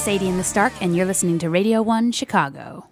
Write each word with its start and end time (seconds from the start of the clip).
Sadie 0.00 0.30
and 0.30 0.38
the 0.38 0.44
Stark, 0.44 0.72
and 0.80 0.96
you're 0.96 1.04
listening 1.04 1.38
to 1.40 1.50
Radio 1.50 1.82
1 1.82 2.12
Chicago. 2.12 2.89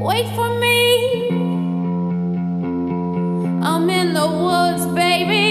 Wait 0.00 0.26
for 0.34 0.48
me. 0.58 1.28
I'm 3.62 3.90
in 3.90 4.14
the 4.14 4.26
woods, 4.26 4.86
baby. 4.94 5.49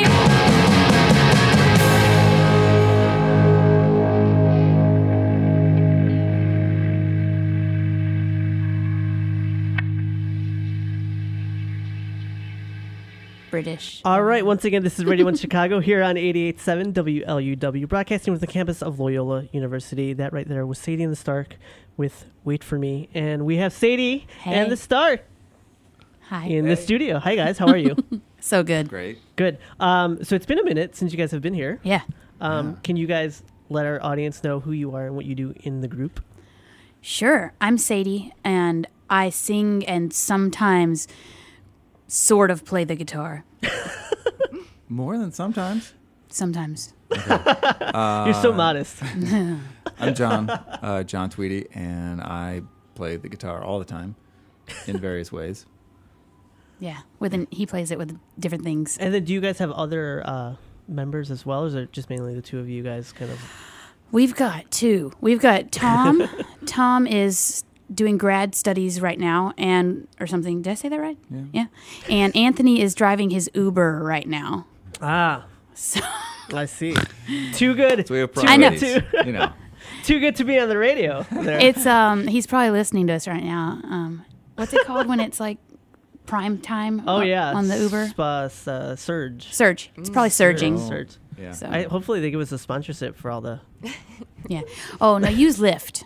British. 13.63 14.01
All 14.05 14.21
right, 14.23 14.45
once 14.45 14.63
again, 14.65 14.83
this 14.83 14.99
is 14.99 15.05
Radio 15.05 15.25
1 15.25 15.35
Chicago 15.37 15.79
here 15.79 16.01
on 16.01 16.15
88.7 16.15 16.93
WLUW, 16.93 17.87
broadcasting 17.87 18.31
with 18.31 18.41
the 18.41 18.47
campus 18.47 18.81
of 18.81 18.99
Loyola 18.99 19.47
University. 19.51 20.13
That 20.13 20.31
right 20.33 20.47
there 20.47 20.65
was 20.65 20.79
Sadie 20.79 21.03
and 21.03 21.11
the 21.11 21.17
Stark 21.17 21.57
with 21.97 22.25
Wait 22.43 22.63
For 22.63 22.77
Me. 22.79 23.09
And 23.13 23.45
we 23.45 23.57
have 23.57 23.73
Sadie 23.73 24.27
Hey. 24.39 24.53
and 24.55 24.71
the 24.71 24.77
Stark 24.77 25.23
Hi. 26.29 26.45
in 26.45 26.67
the 26.67 26.75
studio. 26.75 27.19
Hi, 27.19 27.35
guys. 27.35 27.57
How 27.57 27.67
are 27.67 27.77
you? 27.77 27.95
So 28.41 28.63
good. 28.63 28.87
Great. 28.87 29.19
Good. 29.35 29.57
Um, 29.81 30.23
so 30.23 30.33
it's 30.33 30.45
been 30.45 30.59
a 30.59 30.63
minute 30.63 30.95
since 30.95 31.11
you 31.11 31.17
guys 31.17 31.31
have 31.31 31.41
been 31.41 31.53
here. 31.53 31.81
Yeah. 31.83 32.03
Um, 32.39 32.77
Can 32.85 32.95
you 32.95 33.05
guys 33.05 33.43
let 33.67 33.85
our 33.85 34.01
audience 34.01 34.45
know 34.45 34.61
who 34.61 34.71
you 34.71 34.95
are 34.95 35.05
and 35.07 35.13
what 35.17 35.25
you 35.25 35.35
do 35.35 35.53
in 35.57 35.81
the 35.81 35.89
group? 35.89 36.23
Sure. 37.01 37.51
I'm 37.59 37.77
Sadie, 37.77 38.31
and 38.45 38.87
I 39.09 39.29
sing 39.29 39.85
and 39.85 40.13
sometimes 40.13 41.05
sort 42.09 42.51
of 42.51 42.65
play 42.65 42.83
the 42.83 42.95
guitar. 42.95 43.45
More 44.89 45.17
than 45.17 45.31
sometimes. 45.31 45.93
Sometimes. 46.29 46.93
You're 47.15 48.33
so 48.33 48.51
modest. 48.51 49.01
I'm 49.99 50.15
John, 50.15 50.49
uh, 50.49 51.03
John 51.03 51.29
Tweedy, 51.29 51.67
and 51.73 52.21
I 52.21 52.61
play 52.95 53.15
the 53.17 53.29
guitar 53.29 53.63
all 53.63 53.79
the 53.79 53.85
time 53.85 54.15
in 54.87 54.99
various 54.99 55.31
ways. 55.31 55.65
Yeah, 56.79 56.99
with 57.19 57.33
an, 57.33 57.47
he 57.51 57.65
plays 57.65 57.91
it 57.91 57.97
with 57.97 58.17
different 58.39 58.63
things. 58.63 58.97
And 58.97 59.13
then, 59.13 59.25
do 59.25 59.33
you 59.33 59.41
guys 59.41 59.57
have 59.59 59.71
other 59.71 60.23
uh, 60.25 60.55
members 60.87 61.29
as 61.29 61.45
well, 61.45 61.63
or 61.63 61.67
is 61.67 61.75
it 61.75 61.91
just 61.91 62.09
mainly 62.09 62.35
the 62.35 62.41
two 62.41 62.59
of 62.59 62.69
you 62.69 62.83
guys? 62.83 63.11
Kind 63.11 63.31
of. 63.31 63.39
We've 64.11 64.35
got 64.35 64.71
two. 64.71 65.11
We've 65.21 65.41
got 65.41 65.71
Tom. 65.71 66.27
Tom 66.65 67.05
is 67.05 67.63
doing 67.93 68.17
grad 68.17 68.55
studies 68.55 69.01
right 69.01 69.19
now, 69.19 69.53
and 69.57 70.07
or 70.19 70.27
something. 70.27 70.61
Did 70.61 70.71
I 70.71 70.73
say 70.75 70.89
that 70.89 70.99
right? 70.99 71.17
Yeah. 71.29 71.41
Yeah. 71.53 71.65
And 72.09 72.35
Anthony 72.35 72.81
is 72.81 72.93
driving 72.95 73.29
his 73.31 73.49
Uber 73.53 74.01
right 74.03 74.27
now. 74.27 74.65
Ah, 75.01 75.45
So 75.73 76.01
I 76.53 76.65
see. 76.65 76.95
Too 77.53 77.73
good. 77.75 78.07
So 78.07 78.13
we 78.13 78.19
have 78.21 78.31
I 78.37 78.57
know. 78.57 78.69
priorities, 78.69 79.03
you 79.25 79.31
know. 79.33 79.51
Too 80.03 80.19
good 80.19 80.35
to 80.37 80.43
be 80.43 80.59
on 80.59 80.69
the 80.69 80.77
radio. 80.77 81.25
There. 81.31 81.59
it's 81.59 81.85
um 81.85 82.27
he's 82.27 82.45
probably 82.47 82.71
listening 82.71 83.07
to 83.07 83.13
us 83.13 83.27
right 83.27 83.43
now. 83.43 83.79
Um, 83.83 84.25
what's 84.55 84.73
it 84.73 84.85
called 84.85 85.07
when 85.07 85.19
it's 85.19 85.39
like 85.39 85.57
prime 86.25 86.57
time? 86.59 87.01
oh 87.07 87.17
o- 87.17 87.21
yeah, 87.21 87.53
on 87.53 87.67
the 87.67 87.77
Uber. 87.77 88.11
S- 88.17 88.67
uh, 88.67 88.71
uh, 88.71 88.95
surge. 88.95 89.53
Surge. 89.53 89.89
It's 89.95 90.09
probably 90.09 90.29
surging. 90.29 90.75
Oh. 90.75 90.87
Surge. 90.89 91.15
Yeah. 91.39 91.51
So 91.53 91.67
I, 91.69 91.83
hopefully, 91.83 92.19
they 92.19 92.29
give 92.31 92.41
us 92.41 92.51
a 92.51 92.57
sponsorship 92.57 93.15
for 93.17 93.31
all 93.31 93.39
the. 93.41 93.61
yeah. 94.47 94.61
Oh 94.99 95.17
no, 95.17 95.29
use 95.29 95.57
Lyft. 95.59 96.03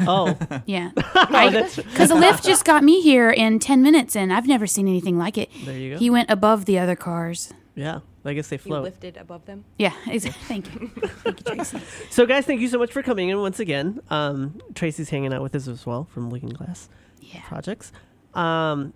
Oh, 0.00 0.36
Yeah. 0.66 0.90
that's- 0.96 1.76
Because 1.76 2.08
the 2.08 2.14
lift 2.14 2.44
just 2.44 2.64
got 2.64 2.82
me 2.84 3.00
here 3.00 3.30
in 3.30 3.58
ten 3.58 3.82
minutes, 3.82 4.14
and 4.16 4.32
I've 4.32 4.46
never 4.46 4.66
seen 4.66 4.88
anything 4.88 5.18
like 5.18 5.38
it. 5.38 5.50
there 5.64 5.76
you 5.78 5.92
go. 5.94 5.98
He 5.98 6.10
went 6.10 6.30
above 6.30 6.64
the 6.64 6.78
other 6.78 6.96
cars. 6.96 7.52
yeah, 7.74 8.00
I 8.24 8.34
guess 8.34 8.48
they 8.48 8.56
You 8.56 8.60
float. 8.60 8.84
lifted 8.84 9.16
above 9.16 9.46
them. 9.46 9.64
Yeah, 9.78 9.92
exactly. 10.06 10.42
Thank 10.46 10.74
you. 10.74 10.88
Thank 11.22 11.38
you, 11.48 11.54
Tracy. 11.54 11.80
So, 12.10 12.26
guys, 12.26 12.44
thank 12.44 12.60
you 12.60 12.68
so 12.68 12.78
much 12.78 12.92
for 12.92 13.02
coming 13.02 13.28
in 13.30 13.38
once 13.40 13.58
again. 13.60 14.00
Um, 14.10 14.60
Tracy's 14.74 15.08
hanging 15.10 15.32
out 15.32 15.42
with 15.42 15.54
us 15.54 15.66
as 15.68 15.86
well 15.86 16.04
from 16.12 16.28
Looking 16.30 16.50
Glass 16.50 16.88
Yeah. 17.20 17.40
Projects. 17.46 17.92
Um, 18.34 18.92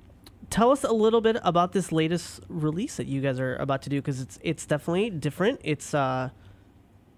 tell 0.51 0.71
us 0.71 0.85
a 0.85 0.93
little 0.93 1.21
bit 1.23 1.37
about 1.43 1.73
this 1.73 1.93
latest 1.93 2.41
release 2.49 2.97
that 2.97 3.07
you 3.07 3.21
guys 3.23 3.41
are 3.41 3.57
about 3.57 3.81
to 3.83 3.91
do 3.91 4.01
because 4.03 4.21
it's 4.21 4.39
it's 4.43 4.67
definitely 4.67 5.09
different. 5.11 5.61
It's 5.65 5.95
uh, 5.95 6.29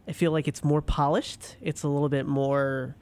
I 0.06 0.12
feel 0.12 0.31
like 0.31 0.46
it's 0.46 0.62
more 0.62 0.82
polished. 0.82 1.56
It's 1.60 1.82
a 1.82 1.88
little 1.88 2.08
bit 2.10 2.26
more, 2.26 2.94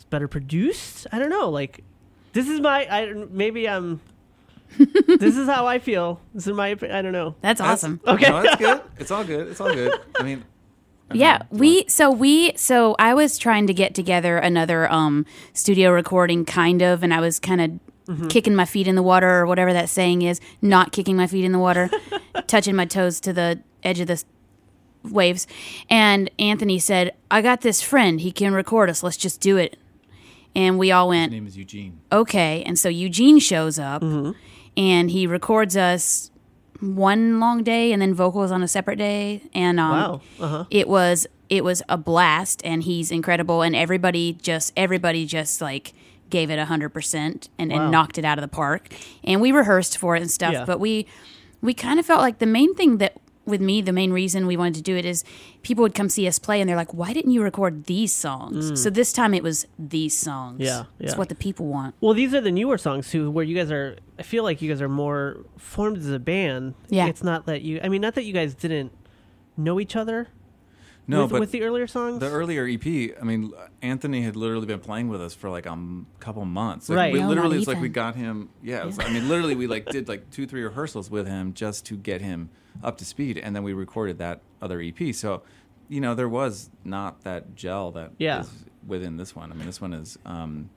it's 0.00 0.04
better 0.06 0.28
produced. 0.28 1.06
I 1.12 1.18
don't 1.18 1.28
know. 1.28 1.50
Like, 1.50 1.84
this 2.32 2.48
is 2.48 2.58
my 2.60 2.86
I 2.90 3.12
maybe 3.30 3.68
I'm. 3.68 4.00
this 4.78 5.36
is 5.36 5.46
how 5.46 5.66
I 5.66 5.78
feel. 5.78 6.20
This 6.32 6.46
is 6.46 6.54
my. 6.54 6.68
I 6.70 7.02
don't 7.02 7.12
know. 7.12 7.34
That's 7.42 7.60
That's- 7.60 7.84
awesome. 7.84 8.00
Okay. 8.06 8.30
No, 8.30 8.42
that's 8.42 8.56
good. 8.56 8.80
It's 8.98 9.10
all 9.10 9.24
good. 9.24 9.48
It's 9.48 9.60
all 9.60 9.74
good. 9.74 9.92
I 10.18 10.22
mean, 10.22 10.42
I 11.10 11.14
Yeah, 11.16 11.42
mean, 11.50 11.60
we 11.60 11.84
so 11.88 12.10
we 12.10 12.56
so 12.56 12.96
I 12.98 13.12
was 13.12 13.36
trying 13.36 13.66
to 13.66 13.74
get 13.74 13.94
together 13.94 14.38
another 14.38 14.90
um 14.90 15.26
studio 15.52 15.90
recording 15.90 16.46
kind 16.46 16.80
of 16.80 17.02
and 17.02 17.12
I 17.12 17.20
was 17.20 17.38
kind 17.38 17.60
of 17.60 18.28
kicking 18.30 18.54
my 18.56 18.64
feet 18.64 18.88
in 18.88 18.94
the 18.96 19.02
water 19.02 19.28
or 19.28 19.46
whatever 19.46 19.72
that 19.74 19.88
saying 19.90 20.22
is, 20.22 20.40
not 20.62 20.92
kicking 20.92 21.14
my 21.16 21.26
feet 21.28 21.44
in 21.44 21.52
the 21.52 21.60
water, 21.60 21.90
touching 22.46 22.74
my 22.74 22.86
toes 22.86 23.20
to 23.20 23.32
the 23.34 23.60
edge 23.84 24.00
of 24.00 24.06
the 24.08 24.22
waves. 25.04 25.46
And 25.88 26.30
Anthony 26.38 26.78
said, 26.78 27.14
"I 27.30 27.42
got 27.42 27.60
this 27.60 27.82
friend. 27.82 28.20
He 28.20 28.32
can 28.32 28.54
record 28.54 28.88
us. 28.90 29.02
Let's 29.02 29.16
just 29.16 29.40
do 29.40 29.56
it." 29.56 29.76
And 30.54 30.78
we 30.78 30.90
all 30.90 31.08
went. 31.08 31.32
His 31.32 31.40
name 31.40 31.46
is 31.46 31.56
Eugene. 31.56 32.00
okay. 32.10 32.62
And 32.64 32.78
so 32.78 32.88
Eugene 32.88 33.38
shows 33.38 33.78
up 33.78 34.02
and 34.76 35.10
he 35.10 35.26
records 35.26 35.76
us 35.76 36.30
one 36.80 37.38
long 37.40 37.62
day 37.62 37.92
and 37.92 38.00
then 38.00 38.14
vocals 38.14 38.50
on 38.50 38.62
a 38.62 38.68
separate 38.68 38.96
day. 38.96 39.42
And 39.54 39.78
um, 39.78 39.90
Wow. 39.90 40.20
Uh 40.40 40.48
huh. 40.48 40.64
it 40.70 40.88
was 40.88 41.26
it 41.48 41.62
was 41.64 41.82
a 41.88 41.96
blast 41.98 42.62
and 42.64 42.82
he's 42.84 43.10
incredible 43.10 43.62
and 43.62 43.74
everybody 43.76 44.34
just 44.34 44.72
everybody 44.76 45.26
just 45.26 45.60
like 45.60 45.92
gave 46.30 46.48
it 46.48 46.58
100% 46.60 47.48
and, 47.58 47.72
Wow. 47.72 47.76
and 47.82 47.90
knocked 47.90 48.16
it 48.18 48.24
out 48.24 48.38
of 48.38 48.42
the 48.42 48.48
park 48.48 48.88
and 49.24 49.40
we 49.40 49.50
rehearsed 49.50 49.98
for 49.98 50.14
it 50.14 50.22
and 50.22 50.30
stuff 50.30 50.52
Yeah. 50.52 50.64
but 50.64 50.78
we 50.78 51.06
we 51.60 51.74
kind 51.74 51.98
of 51.98 52.06
felt 52.06 52.20
like 52.20 52.38
the 52.38 52.46
main 52.46 52.72
thing 52.76 52.98
that 52.98 53.16
with 53.50 53.60
me 53.60 53.82
the 53.82 53.92
main 53.92 54.12
reason 54.12 54.46
we 54.46 54.56
wanted 54.56 54.74
to 54.76 54.82
do 54.82 54.96
it 54.96 55.04
is 55.04 55.24
people 55.62 55.82
would 55.82 55.94
come 55.94 56.08
see 56.08 56.26
us 56.26 56.38
play 56.38 56.60
and 56.60 56.68
they're 56.68 56.76
like 56.76 56.94
why 56.94 57.12
didn't 57.12 57.32
you 57.32 57.42
record 57.42 57.84
these 57.84 58.14
songs 58.14 58.80
so 58.82 58.88
this 58.88 59.12
time 59.12 59.34
it 59.34 59.42
was 59.42 59.66
these 59.78 60.16
songs 60.16 60.60
Mm. 60.60 60.64
Yeah, 60.64 60.84
it's 60.98 61.16
what 61.16 61.28
the 61.28 61.34
people 61.34 61.66
want 61.66 61.94
Well, 62.00 62.14
these 62.14 62.32
are 62.34 62.40
the 62.40 62.50
newer 62.52 62.78
songs 62.78 63.10
too, 63.10 63.30
where 63.30 63.44
you 63.44 63.54
guys 63.54 63.70
are. 63.70 63.96
I 64.18 64.22
feel 64.22 64.44
like 64.44 64.60
you 64.62 64.70
guys 64.70 64.80
are 64.82 64.88
more 64.88 65.38
formed 65.56 65.98
as 65.98 66.10
a 66.10 66.18
band. 66.18 66.74
Yeah. 66.88 67.06
It's 67.06 67.22
not 67.22 67.46
that 67.46 67.62
you. 67.62 67.80
I 67.82 67.88
mean, 67.88 68.00
not 68.02 68.14
that 68.14 68.24
you 68.24 68.32
guys 68.32 68.54
didn't 68.54 68.92
know 69.56 69.80
each 69.80 69.96
other. 69.96 70.28
No, 71.06 71.22
with, 71.22 71.30
but 71.32 71.40
with 71.40 71.50
the 71.50 71.62
earlier 71.62 71.86
songs. 71.86 72.20
the 72.20 72.28
earlier 72.28 72.66
EP, 72.68 73.16
I 73.20 73.24
mean, 73.24 73.52
Anthony 73.82 74.22
had 74.22 74.36
literally 74.36 74.66
been 74.66 74.78
playing 74.78 75.08
with 75.08 75.20
us 75.20 75.34
for 75.34 75.50
like 75.50 75.66
a 75.66 75.70
m- 75.72 76.06
couple 76.20 76.44
months. 76.44 76.88
Like, 76.88 76.96
Right. 76.96 77.12
We 77.12 77.20
No, 77.20 77.28
literally, 77.28 77.58
it's 77.58 77.66
like 77.66 77.80
we 77.80 77.88
got 77.88 78.14
him. 78.14 78.50
Yeah, 78.62 78.80
it 78.82 78.86
was- 78.86 78.98
I 79.00 79.08
mean, 79.10 79.28
literally, 79.28 79.54
we 79.56 79.66
like 79.66 79.86
did 79.86 80.06
like 80.08 80.30
two, 80.30 80.46
three 80.46 80.62
rehearsals 80.62 81.10
with 81.10 81.26
him 81.26 81.52
just 81.54 81.84
to 81.86 81.96
get 81.96 82.20
him 82.20 82.50
up 82.82 82.96
to 82.98 83.04
speed, 83.04 83.38
and 83.38 83.54
then 83.54 83.62
we 83.62 83.72
recorded 83.72 84.18
that 84.18 84.40
other 84.62 84.80
EP. 84.80 85.14
So, 85.14 85.42
you 85.88 86.00
know, 86.00 86.14
there 86.14 86.28
was 86.28 86.70
not 86.84 87.22
that 87.24 87.54
gel 87.54 87.90
that 87.92 88.12
Yeah. 88.18 88.40
is 88.40 88.50
within 88.86 89.16
this 89.16 89.34
one. 89.36 89.50
I 89.52 89.54
mean, 89.54 89.66
this 89.66 89.80
one 89.80 89.92
is 89.92 90.18
um, 90.24 90.70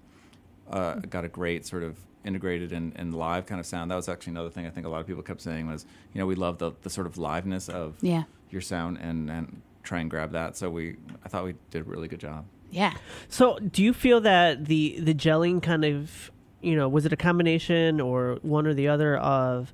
uh, 0.69 0.95
got 1.09 1.23
a 1.25 1.27
great 1.29 1.65
sort 1.65 1.83
of 1.83 1.97
integrated 2.25 2.71
and, 2.71 2.93
and 2.95 3.13
live 3.13 3.45
kind 3.45 3.59
of 3.59 3.65
sound. 3.65 3.91
That 3.91 3.95
was 3.95 4.07
actually 4.09 4.31
another 4.31 4.49
thing 4.49 4.65
I 4.65 4.69
think 4.69 4.85
a 4.85 4.89
lot 4.89 5.01
of 5.01 5.07
people 5.07 5.21
kept 5.23 5.41
saying 5.41 5.67
was, 5.67 5.85
you 6.13 6.19
know, 6.19 6.25
we 6.25 6.35
love 6.35 6.57
the, 6.57 6.71
the 6.81 6.89
sort 6.89 7.05
of 7.07 7.15
liveness 7.15 7.69
of 7.69 7.95
yeah 8.01 8.23
your 8.49 8.61
sound 8.61 8.97
and, 9.01 9.29
and 9.29 9.61
try 9.83 9.99
and 9.99 10.09
grab 10.09 10.31
that. 10.31 10.55
So 10.55 10.69
we, 10.69 10.95
I 11.25 11.27
thought 11.29 11.43
we 11.43 11.55
did 11.71 11.81
a 11.81 11.83
really 11.83 12.07
good 12.07 12.19
job. 12.21 12.45
yeah 12.71 12.93
so, 13.27 13.59
do 13.59 13.83
you 13.83 13.93
feel 13.93 14.21
that 14.21 14.65
the 14.65 14.97
the 14.99 15.13
gelling 15.13 15.61
kind 15.61 15.83
of, 15.85 16.31
you 16.61 16.75
know, 16.75 16.87
was 16.87 17.05
it 17.05 17.11
a 17.13 17.17
combination 17.17 17.99
or 18.01 18.39
one 18.41 18.65
or 18.65 18.73
the 18.73 18.87
other 18.87 19.17
of 19.17 19.73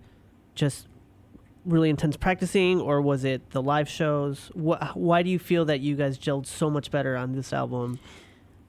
just 0.56 0.88
really 1.66 1.90
intense 1.90 2.18
practicing, 2.18 2.80
or 2.82 3.02
was 3.02 3.24
it 3.24 3.52
the 3.52 3.62
live 3.62 3.90
shows? 3.90 4.52
Wh- 4.56 4.96
why 4.96 5.24
do 5.24 5.30
you 5.30 5.40
feel 5.40 5.66
that 5.66 5.80
you 5.80 5.96
guys 5.96 6.18
gelled 6.18 6.46
so 6.46 6.70
much 6.70 6.92
better 6.92 7.16
on 7.16 7.34
this 7.34 7.54
album? 7.54 8.00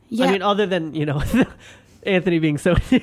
yeah 0.08 0.26
I 0.26 0.32
mean, 0.32 0.42
other 0.42 0.66
than 0.66 0.94
you 0.94 1.06
know, 1.06 1.22
Anthony 2.04 2.38
being 2.38 2.58
so 2.58 2.75
new. 2.90 3.00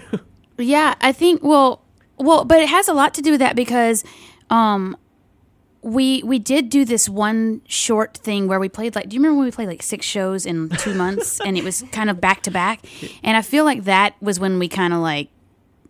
Yeah, 0.57 0.95
I 1.01 1.11
think 1.11 1.43
well, 1.43 1.83
well, 2.17 2.45
but 2.45 2.59
it 2.59 2.69
has 2.69 2.87
a 2.87 2.93
lot 2.93 3.13
to 3.15 3.21
do 3.21 3.31
with 3.31 3.39
that 3.39 3.55
because 3.55 4.03
um 4.49 4.97
we 5.81 6.21
we 6.23 6.39
did 6.39 6.69
do 6.69 6.83
this 6.83 7.07
one 7.07 7.61
short 7.67 8.17
thing 8.17 8.47
where 8.47 8.59
we 8.59 8.67
played 8.67 8.95
like 8.95 9.07
do 9.07 9.15
you 9.15 9.21
remember 9.21 9.37
when 9.37 9.45
we 9.45 9.51
played 9.51 9.67
like 9.67 9.83
six 9.83 10.05
shows 10.05 10.45
in 10.45 10.69
2 10.69 10.93
months 10.95 11.39
and 11.41 11.57
it 11.57 11.63
was 11.63 11.83
kind 11.91 12.09
of 12.09 12.19
back 12.19 12.41
to 12.41 12.51
back 12.51 12.81
and 13.23 13.37
I 13.37 13.41
feel 13.41 13.63
like 13.63 13.83
that 13.83 14.15
was 14.21 14.39
when 14.39 14.57
we 14.57 14.67
kind 14.67 14.93
of 14.93 14.99
like 14.99 15.29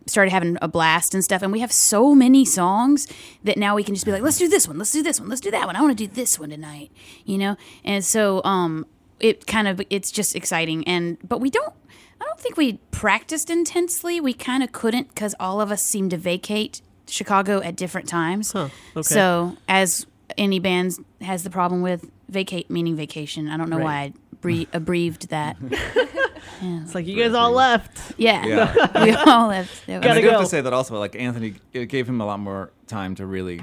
started 0.08 0.30
having 0.30 0.56
a 0.62 0.68
blast 0.68 1.14
and 1.14 1.22
stuff 1.24 1.42
and 1.42 1.52
we 1.52 1.60
have 1.60 1.72
so 1.72 2.14
many 2.14 2.44
songs 2.44 3.06
that 3.44 3.56
now 3.56 3.74
we 3.74 3.84
can 3.84 3.94
just 3.94 4.04
be 4.06 4.12
like 4.12 4.22
let's 4.22 4.38
do 4.38 4.48
this 4.48 4.66
one 4.66 4.78
let's 4.78 4.90
do 4.90 5.02
this 5.02 5.20
one 5.20 5.28
let's 5.28 5.40
do 5.40 5.50
that 5.50 5.66
one 5.66 5.76
I 5.76 5.80
want 5.80 5.96
to 5.96 6.06
do 6.06 6.12
this 6.12 6.38
one 6.38 6.50
tonight 6.50 6.90
you 7.24 7.38
know? 7.38 7.56
And 7.84 8.04
so 8.04 8.42
um 8.44 8.86
it 9.20 9.46
kind 9.46 9.68
of 9.68 9.80
it's 9.90 10.10
just 10.10 10.34
exciting 10.36 10.86
and 10.86 11.18
but 11.26 11.40
we 11.40 11.50
don't 11.50 11.74
I 12.20 12.24
don't 12.24 12.40
think 12.40 12.56
we 12.56 12.74
practiced 12.90 13.50
intensely 13.50 14.20
we 14.20 14.32
kind 14.32 14.62
of 14.62 14.72
couldn't 14.72 15.14
cuz 15.14 15.34
all 15.38 15.60
of 15.60 15.70
us 15.70 15.82
seemed 15.82 16.10
to 16.12 16.16
vacate 16.16 16.80
Chicago 17.06 17.62
at 17.62 17.74
different 17.74 18.06
times. 18.06 18.52
Huh, 18.52 18.68
okay. 18.96 19.02
so 19.02 19.56
as 19.68 20.06
any 20.36 20.58
band 20.58 21.04
has 21.22 21.42
the 21.42 21.50
problem 21.50 21.80
with 21.82 22.10
vacate 22.28 22.70
meaning 22.70 22.96
vacation 22.96 23.48
I 23.48 23.56
don't 23.56 23.70
know 23.70 23.78
why 23.78 23.94
I 23.96 24.12
bre- 24.40 24.68
abbreviated 24.72 25.30
that 25.30 25.56
It's 26.60 26.94
like 26.94 27.06
you 27.06 27.16
guys 27.16 27.34
all 27.34 27.52
left. 27.52 28.12
yeah, 28.18 28.44
Yeah. 28.46 29.04
we 29.04 29.12
all 29.12 29.50
have 29.50 29.70
And 29.86 30.02
Gotta 30.02 30.18
I 30.18 30.20
do 30.22 30.26
have 30.28 30.38
go. 30.38 30.40
to 30.42 30.46
say 30.48 30.60
that 30.60 30.72
also, 30.72 30.98
like 30.98 31.14
Anthony, 31.16 31.54
it 31.72 31.86
gave 31.86 32.08
him 32.08 32.20
a 32.20 32.26
lot 32.26 32.40
more 32.40 32.72
time 32.86 33.14
to 33.16 33.26
really 33.26 33.60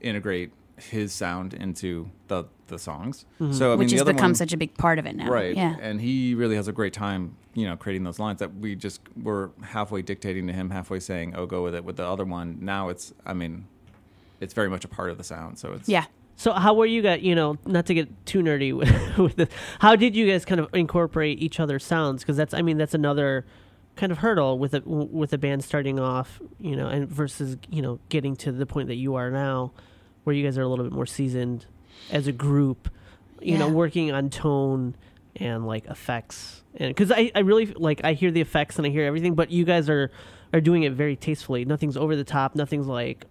integrate 0.00 0.52
his 0.76 1.12
sound 1.12 1.54
into 1.54 2.10
the 2.28 2.44
the 2.66 2.78
songs. 2.78 3.26
Mm-hmm. 3.40 3.52
So 3.52 3.68
I 3.68 3.70
mean, 3.72 3.80
which 3.80 3.88
the 3.90 3.94
has 3.96 4.00
other 4.02 4.12
become 4.14 4.30
one, 4.30 4.34
such 4.34 4.52
a 4.54 4.56
big 4.56 4.74
part 4.78 4.98
of 4.98 5.04
it 5.06 5.14
now. 5.14 5.28
right, 5.30 5.54
Yeah. 5.54 5.76
and 5.80 6.00
he 6.00 6.34
really 6.34 6.56
has 6.56 6.66
a 6.66 6.72
great 6.72 6.94
time, 6.94 7.36
you 7.52 7.66
know, 7.66 7.76
creating 7.76 8.04
those 8.04 8.18
lines 8.18 8.38
that 8.38 8.54
we 8.56 8.74
just 8.74 9.00
were 9.22 9.50
halfway 9.62 10.00
dictating 10.00 10.46
to 10.46 10.52
him, 10.54 10.70
halfway 10.70 10.98
saying, 10.98 11.34
"Oh, 11.36 11.44
go 11.44 11.62
with 11.62 11.74
it." 11.74 11.84
With 11.84 11.96
the 11.96 12.06
other 12.06 12.24
one, 12.24 12.58
now 12.62 12.88
it's, 12.88 13.12
I 13.26 13.34
mean, 13.34 13.66
it's 14.40 14.54
very 14.54 14.70
much 14.70 14.84
a 14.84 14.88
part 14.88 15.10
of 15.10 15.18
the 15.18 15.24
sound. 15.24 15.58
So 15.58 15.72
it's 15.74 15.88
Yeah. 15.90 16.06
So 16.36 16.52
how 16.52 16.74
were 16.74 16.86
you 16.86 17.02
guys? 17.02 17.22
You 17.22 17.34
know, 17.34 17.58
not 17.64 17.86
to 17.86 17.94
get 17.94 18.26
too 18.26 18.40
nerdy 18.40 18.72
with, 18.76 19.18
with 19.18 19.36
this. 19.36 19.48
How 19.78 19.96
did 19.96 20.16
you 20.16 20.26
guys 20.26 20.44
kind 20.44 20.60
of 20.60 20.68
incorporate 20.74 21.40
each 21.40 21.60
other's 21.60 21.84
sounds? 21.84 22.22
Because 22.22 22.36
that's, 22.36 22.54
I 22.54 22.62
mean, 22.62 22.78
that's 22.78 22.94
another 22.94 23.44
kind 23.96 24.10
of 24.10 24.18
hurdle 24.18 24.58
with 24.58 24.74
a 24.74 24.80
with 24.84 25.32
a 25.32 25.38
band 25.38 25.64
starting 25.64 26.00
off. 26.00 26.40
You 26.60 26.76
know, 26.76 26.88
and 26.88 27.08
versus 27.08 27.56
you 27.70 27.82
know 27.82 28.00
getting 28.08 28.36
to 28.36 28.52
the 28.52 28.66
point 28.66 28.88
that 28.88 28.96
you 28.96 29.14
are 29.14 29.30
now, 29.30 29.72
where 30.24 30.34
you 30.34 30.44
guys 30.44 30.58
are 30.58 30.62
a 30.62 30.68
little 30.68 30.84
bit 30.84 30.92
more 30.92 31.06
seasoned 31.06 31.66
as 32.10 32.26
a 32.26 32.32
group. 32.32 32.88
You 33.40 33.58
know, 33.58 33.68
working 33.68 34.10
on 34.10 34.30
tone 34.30 34.96
and 35.36 35.66
like 35.66 35.86
effects, 35.86 36.62
and 36.76 36.88
because 36.88 37.12
I 37.12 37.30
I 37.34 37.40
really 37.40 37.66
like 37.66 38.02
I 38.04 38.14
hear 38.14 38.30
the 38.30 38.40
effects 38.40 38.78
and 38.78 38.86
I 38.86 38.90
hear 38.90 39.04
everything, 39.04 39.34
but 39.34 39.50
you 39.50 39.64
guys 39.64 39.90
are 39.90 40.10
are 40.52 40.60
doing 40.60 40.84
it 40.84 40.92
very 40.92 41.16
tastefully. 41.16 41.64
Nothing's 41.64 41.96
over 41.96 42.16
the 42.16 42.24
top. 42.24 42.54
Nothing's 42.54 42.86
like 42.86 43.26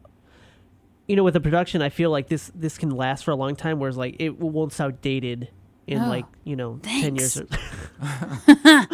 you 1.08 1.16
know, 1.16 1.24
with 1.24 1.34
the 1.34 1.42
production, 1.42 1.82
I 1.82 1.90
feel 1.90 2.10
like 2.10 2.28
this 2.28 2.52
this 2.56 2.78
can 2.78 2.90
last 2.90 3.24
for 3.26 3.32
a 3.32 3.36
long 3.36 3.56
time. 3.56 3.80
Whereas 3.80 3.98
like 3.98 4.16
it 4.20 4.40
won't 4.40 4.74
sound 4.74 5.02
dated 5.02 5.50
in 5.86 6.02
Oh, 6.02 6.08
like 6.08 6.26
you 6.44 6.56
know 6.56 6.80
ten 6.82 7.16
years. 7.16 7.40
Or, 7.40 7.46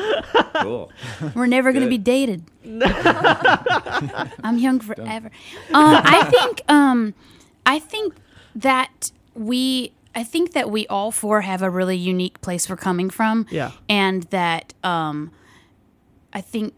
Cool. 0.53 0.91
We're 1.35 1.47
never 1.47 1.71
going 1.71 1.83
to 1.83 1.89
be 1.89 1.97
dated. 1.97 2.43
I'm 2.65 4.57
young 4.57 4.79
forever. 4.79 5.31
Um, 5.73 6.01
I 6.03 6.27
think. 6.29 6.61
Um, 6.69 7.13
I 7.65 7.79
think 7.79 8.15
that 8.55 9.11
we. 9.33 9.93
I 10.15 10.23
think 10.23 10.53
that 10.53 10.69
we 10.71 10.87
all 10.87 11.11
four 11.11 11.41
have 11.41 11.61
a 11.61 11.69
really 11.69 11.95
unique 11.95 12.41
place 12.41 12.67
we're 12.69 12.75
coming 12.75 13.09
from. 13.09 13.45
Yeah. 13.49 13.71
And 13.87 14.23
that. 14.23 14.73
Um, 14.83 15.31
I 16.33 16.41
think. 16.41 16.73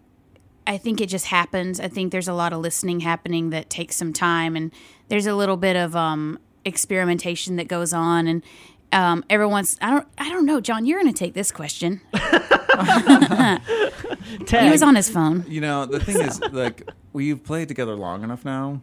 I 0.68 0.78
think 0.78 1.02
it 1.02 1.08
just 1.08 1.26
happens. 1.28 1.80
I 1.80 1.88
think 1.88 2.12
there's 2.12 2.28
a 2.28 2.34
lot 2.34 2.54
of 2.54 2.60
listening 2.60 3.00
happening 3.02 3.50
that 3.50 3.70
takes 3.70 3.96
some 3.96 4.14
time, 4.14 4.56
and 4.56 4.72
there's 5.10 5.26
a 5.26 5.36
little 5.36 5.58
bit 5.58 5.76
of 5.76 5.96
um, 5.96 6.40
experimentation 6.66 7.56
that 7.58 7.68
goes 7.68 7.94
on, 7.94 8.28
and. 8.28 8.44
Um, 8.94 9.24
everyone's. 9.30 9.78
I 9.82 9.90
don't. 9.90 10.06
I 10.18 10.28
don't 10.28 10.46
know, 10.46 10.60
John. 10.60 10.86
You're 10.86 11.02
going 11.02 11.14
to 11.14 11.18
take 11.18 11.34
this 11.34 11.50
question. 11.50 12.02
He 14.50 14.70
was 14.70 14.84
on 14.84 14.96
his 14.96 15.10
phone. 15.10 15.46
You 15.48 15.62
know, 15.62 15.86
the 15.86 16.00
thing 16.00 16.20
is, 16.22 16.40
like, 16.52 16.90
we've 17.14 17.44
played 17.44 17.68
together 17.68 17.96
long 17.96 18.24
enough 18.24 18.46
now 18.46 18.82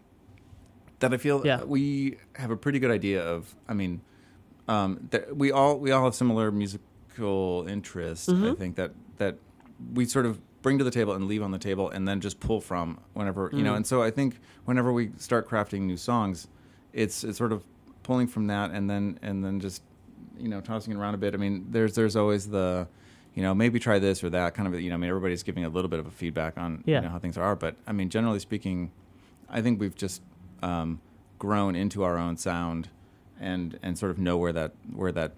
that 1.00 1.12
I 1.12 1.16
feel 1.16 1.42
Yeah. 1.44 1.62
we 1.64 2.16
have 2.34 2.50
a 2.50 2.56
pretty 2.56 2.78
good 2.78 2.90
idea 2.90 3.22
of. 3.22 3.54
I 3.68 3.74
mean, 3.74 4.00
um, 4.66 5.08
that 5.10 5.36
we 5.36 5.52
all 5.52 5.78
we 5.78 5.90
all 5.90 6.04
have 6.04 6.14
similar 6.14 6.50
musical 6.50 7.66
interests. 7.68 8.28
Mm-hmm. 8.28 8.44
I 8.46 8.54
think 8.54 8.76
that 8.76 8.92
that 9.18 9.36
we 9.92 10.04
sort 10.04 10.26
of 10.26 10.40
bring 10.62 10.78
to 10.78 10.84
the 10.84 10.90
table 10.90 11.12
and 11.14 11.26
leave 11.26 11.42
on 11.42 11.50
the 11.50 11.58
table, 11.58 11.90
and 11.90 12.06
then 12.06 12.20
just 12.20 12.40
pull 12.40 12.60
from 12.60 13.00
whenever 13.14 13.50
you 13.52 13.62
know. 13.62 13.72
Mm. 13.72 13.76
And 13.76 13.86
so 13.86 14.02
I 14.02 14.10
think 14.10 14.38
whenever 14.64 14.92
we 14.92 15.10
start 15.16 15.48
crafting 15.48 15.82
new 15.82 15.96
songs, 15.96 16.48
it's 16.92 17.24
it's 17.24 17.38
sort 17.38 17.52
of 17.52 17.64
pulling 18.02 18.26
from 18.26 18.46
that, 18.48 18.70
and 18.70 18.88
then 18.88 19.18
and 19.22 19.44
then 19.44 19.60
just 19.60 19.82
you 20.38 20.48
know 20.48 20.60
tossing 20.60 20.92
it 20.92 20.96
around 20.96 21.14
a 21.14 21.18
bit. 21.18 21.34
I 21.34 21.36
mean, 21.36 21.66
there's 21.70 21.94
there's 21.94 22.16
always 22.16 22.48
the 22.48 22.88
you 23.34 23.42
know 23.42 23.54
maybe 23.54 23.78
try 23.78 23.98
this 23.98 24.24
or 24.24 24.30
that 24.30 24.54
kind 24.54 24.72
of 24.72 24.80
you 24.80 24.88
know 24.88 24.94
I 24.94 24.98
mean 24.98 25.10
everybody's 25.10 25.42
giving 25.42 25.64
a 25.64 25.68
little 25.68 25.88
bit 25.88 26.00
of 26.00 26.06
a 26.06 26.10
feedback 26.10 26.58
on 26.58 26.82
Yeah. 26.86 26.96
you 26.96 27.02
know 27.02 27.10
how 27.10 27.18
things 27.18 27.38
are, 27.38 27.54
but 27.54 27.76
I 27.86 27.92
mean 27.92 28.08
generally 28.08 28.40
speaking, 28.40 28.90
I 29.48 29.62
think 29.62 29.80
we've 29.80 29.94
just 29.94 30.22
um, 30.62 31.00
grown 31.38 31.76
into 31.76 32.02
our 32.02 32.18
own 32.18 32.36
sound 32.36 32.88
and 33.40 33.78
and 33.82 33.96
sort 33.96 34.10
of 34.10 34.18
know 34.18 34.36
where 34.36 34.52
that 34.52 34.72
where 34.92 35.12
that 35.12 35.32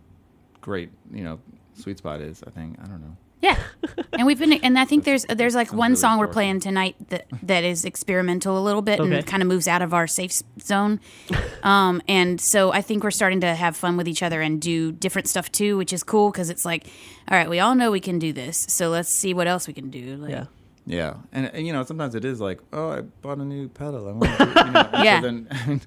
great 0.60 0.90
you 1.12 1.24
know 1.24 1.40
sweet 1.74 1.98
spot 1.98 2.20
is. 2.20 2.42
I 2.46 2.50
think 2.50 2.78
I 2.82 2.86
don't 2.86 3.00
know. 3.02 3.16
Yeah, 3.42 3.56
and 4.12 4.26
we've 4.26 4.38
been, 4.38 4.52
and 4.52 4.78
I 4.78 4.84
think 4.84 5.04
there's 5.04 5.24
there's 5.24 5.54
like 5.54 5.72
one 5.72 5.92
really 5.92 5.96
song 6.00 6.18
we're 6.18 6.28
playing 6.28 6.60
tonight 6.60 6.94
that 7.08 7.26
that 7.42 7.64
is 7.64 7.84
experimental 7.86 8.58
a 8.58 8.60
little 8.62 8.82
bit 8.82 9.00
Okay. 9.00 9.16
and 9.18 9.26
kind 9.26 9.42
of 9.42 9.48
moves 9.48 9.66
out 9.66 9.80
of 9.80 9.94
our 9.94 10.06
safe 10.06 10.30
s- 10.32 10.42
zone, 10.60 11.00
um, 11.62 12.02
and 12.06 12.38
so 12.40 12.70
I 12.72 12.82
think 12.82 13.02
we're 13.02 13.10
starting 13.10 13.40
to 13.40 13.54
have 13.54 13.76
fun 13.76 13.96
with 13.96 14.06
each 14.08 14.22
other 14.22 14.42
and 14.42 14.60
do 14.60 14.92
different 14.92 15.26
stuff 15.28 15.50
too, 15.50 15.78
which 15.78 15.92
is 15.92 16.02
cool 16.02 16.30
because 16.30 16.50
it's 16.50 16.64
like, 16.66 16.86
all 17.30 17.38
right, 17.38 17.48
we 17.48 17.60
all 17.60 17.74
know 17.74 17.90
we 17.90 18.00
can 18.00 18.18
do 18.18 18.32
this, 18.32 18.58
so 18.68 18.90
let's 18.90 19.08
see 19.08 19.32
what 19.32 19.46
else 19.46 19.66
we 19.66 19.72
can 19.72 19.88
do. 19.90 20.16
Like, 20.16 20.30
yeah. 20.32 20.44
Yeah, 20.86 21.14
and, 21.32 21.46
and 21.54 21.66
you 21.66 21.72
know 21.72 21.84
sometimes 21.84 22.14
it 22.14 22.24
is 22.24 22.40
like 22.40 22.58
oh 22.72 22.90
I 22.90 23.00
bought 23.00 23.38
a 23.38 23.44
new 23.44 23.68
pedal. 23.68 24.06
I 24.08 24.12
want 24.12 24.36
to, 24.38 24.44
you 24.66 24.70
know, 24.72 24.80
and 24.80 24.90
so 24.96 25.02
Yeah. 25.02 25.20
then, 25.20 25.80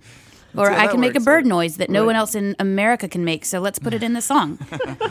Or 0.56 0.68
see 0.68 0.74
I 0.74 0.86
that 0.86 0.92
can 0.92 1.00
make 1.02 1.12
a 1.12 1.20
works. 1.20 1.26
bird 1.26 1.46
noise 1.46 1.78
that 1.78 1.90
no 1.90 2.02
Right. 2.02 2.06
one 2.08 2.16
else 2.16 2.36
in 2.36 2.56
America 2.60 3.08
can 3.10 3.24
make, 3.26 3.44
so 3.46 3.60
let's 3.60 3.80
put 3.80 3.94
it 3.94 4.02
in 4.04 4.14
the 4.14 4.22
song. 4.22 4.58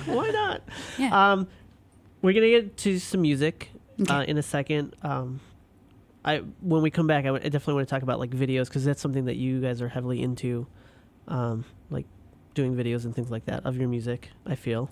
Why 0.06 0.30
not? 0.30 0.62
Yeah. 0.98 1.32
Um, 1.32 1.48
we're 2.22 2.32
gonna 2.32 2.48
get 2.48 2.76
to 2.78 2.98
some 2.98 3.22
music 3.22 3.70
uh, 4.08 4.24
in 4.26 4.38
a 4.38 4.42
second. 4.42 4.96
Um, 5.02 5.40
I 6.24 6.38
when 6.60 6.82
we 6.82 6.90
come 6.90 7.06
back, 7.06 7.24
I, 7.24 7.28
w- 7.28 7.44
I 7.44 7.48
definitely 7.48 7.74
want 7.74 7.88
to 7.88 7.94
talk 7.94 8.02
about 8.02 8.18
like 8.18 8.30
videos 8.30 8.66
because 8.66 8.84
that's 8.84 9.00
something 9.02 9.24
that 9.26 9.36
you 9.36 9.60
guys 9.60 9.82
are 9.82 9.88
heavily 9.88 10.22
into, 10.22 10.66
um, 11.28 11.64
like 11.90 12.06
doing 12.54 12.74
videos 12.76 13.04
and 13.04 13.14
things 13.14 13.30
like 13.30 13.44
that 13.46 13.66
of 13.66 13.76
your 13.76 13.88
music. 13.88 14.30
I 14.46 14.54
feel, 14.54 14.88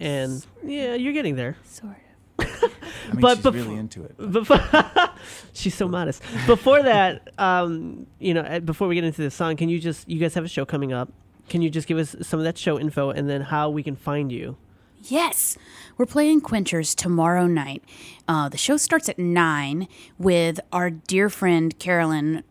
and 0.00 0.44
yeah, 0.64 0.94
you're 0.94 1.12
getting 1.12 1.36
there. 1.36 1.56
sort 1.64 1.92
of. 1.92 1.98
I 3.10 3.12
mean, 3.12 3.20
but 3.20 3.34
she's 3.36 3.42
befo- 3.42 3.56
really 3.64 3.76
into 3.76 4.02
it. 4.04 4.16
Before, 4.32 4.60
she's 5.52 5.74
so 5.74 5.88
modest. 5.88 6.22
Before 6.46 6.82
that, 6.82 7.30
um, 7.38 8.06
you 8.18 8.32
know, 8.34 8.60
before 8.60 8.88
we 8.88 8.94
get 8.94 9.04
into 9.04 9.22
this 9.22 9.34
song, 9.34 9.56
can 9.56 9.68
you 9.68 9.78
just 9.78 10.08
you 10.08 10.18
guys 10.18 10.34
have 10.34 10.44
a 10.44 10.48
show 10.48 10.64
coming 10.64 10.92
up? 10.92 11.12
Can 11.48 11.62
you 11.62 11.68
just 11.70 11.86
give 11.86 11.98
us 11.98 12.16
some 12.22 12.40
of 12.40 12.44
that 12.44 12.56
show 12.56 12.78
info 12.78 13.10
and 13.10 13.28
then 13.28 13.42
how 13.42 13.68
we 13.70 13.82
can 13.82 13.96
find 13.96 14.32
you? 14.32 14.56
Yes, 15.02 15.58
we're 15.96 16.06
playing 16.06 16.40
Quenchers 16.40 16.94
tomorrow 16.94 17.46
night. 17.46 17.82
Uh, 18.28 18.48
the 18.48 18.58
show 18.58 18.76
starts 18.76 19.08
at 19.08 19.18
nine 19.18 19.88
with 20.18 20.60
our 20.72 20.90
dear 20.90 21.28
friend 21.30 21.78
Carolyn, 21.78 22.42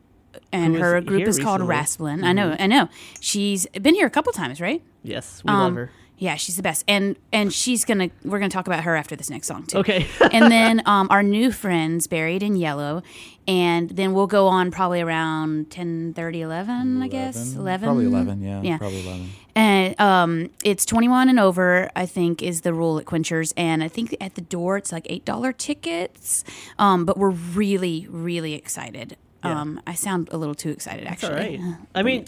and 0.52 0.76
her 0.76 1.02
group 1.02 1.28
is 1.28 1.40
called 1.40 1.62
recently. 1.62 2.12
Rasplin. 2.22 2.24
I 2.26 2.34
know, 2.34 2.56
I 2.60 2.68
know. 2.68 2.90
She's 3.20 3.66
been 3.68 3.96
here 3.96 4.08
a 4.08 4.12
couple 4.12 4.32
times, 4.34 4.62
right? 4.62 4.82
Yes, 5.04 5.42
we 5.46 5.52
love 5.52 5.68
Um, 5.68 5.76
her. 5.76 5.92
Yeah, 6.20 6.36
she's 6.36 6.56
the 6.56 6.62
best, 6.64 6.86
and 6.88 7.18
and 7.34 7.52
she's 7.52 7.84
gonna. 7.84 8.10
We're 8.24 8.40
gonna 8.40 8.50
talk 8.50 8.68
about 8.68 8.84
her 8.86 8.96
after 8.96 9.16
this 9.16 9.30
next 9.30 9.48
song 9.48 9.64
too. 9.66 9.80
Okay. 9.80 10.08
and 10.32 10.50
then 10.52 10.82
um, 10.86 11.08
our 11.10 11.22
new 11.24 11.52
friends, 11.52 12.08
Buried 12.08 12.42
in 12.44 12.56
Yellow, 12.56 13.02
and 13.48 13.90
then 13.90 14.14
we'll 14.14 14.28
go 14.28 14.48
on 14.48 14.72
probably 14.72 15.02
around 15.02 15.70
10, 15.72 16.14
30 16.16 16.42
11, 16.42 17.02
I 17.04 17.08
guess. 17.08 17.56
11? 17.56 17.86
Probably 17.88 18.06
eleven. 18.06 18.42
Yeah. 18.42 18.62
Yeah. 18.62 18.78
Probably 18.78 19.02
eleven. 19.06 19.30
And 19.56 20.00
um, 20.02 20.50
it's 20.64 20.86
21 20.86 21.30
and 21.30 21.40
over, 21.40 21.90
I 21.96 22.06
think, 22.08 22.42
is 22.42 22.62
the 22.62 22.74
rule 22.74 22.98
at 22.98 23.06
Quenchers. 23.06 23.54
And 23.56 23.84
I 23.84 23.88
think 23.88 24.16
at 24.20 24.34
the 24.36 24.42
door 24.42 24.78
it's 24.78 24.92
like 24.92 25.04
$8 25.06 25.58
tickets. 25.58 26.44
Um, 26.80 27.06
but 27.06 27.18
we're 27.18 27.30
really, 27.30 28.08
really 28.10 28.54
excited. 28.56 29.16
Yeah. 29.44 29.60
Um, 29.62 29.82
I 29.86 29.94
sound 29.94 30.30
a 30.32 30.38
little 30.38 30.56
too 30.56 30.70
excited, 30.70 31.06
It's 31.12 31.24
all 31.24 31.32
actually. 31.34 31.58
right. 31.60 31.76
I 31.96 32.02
mean, 32.02 32.26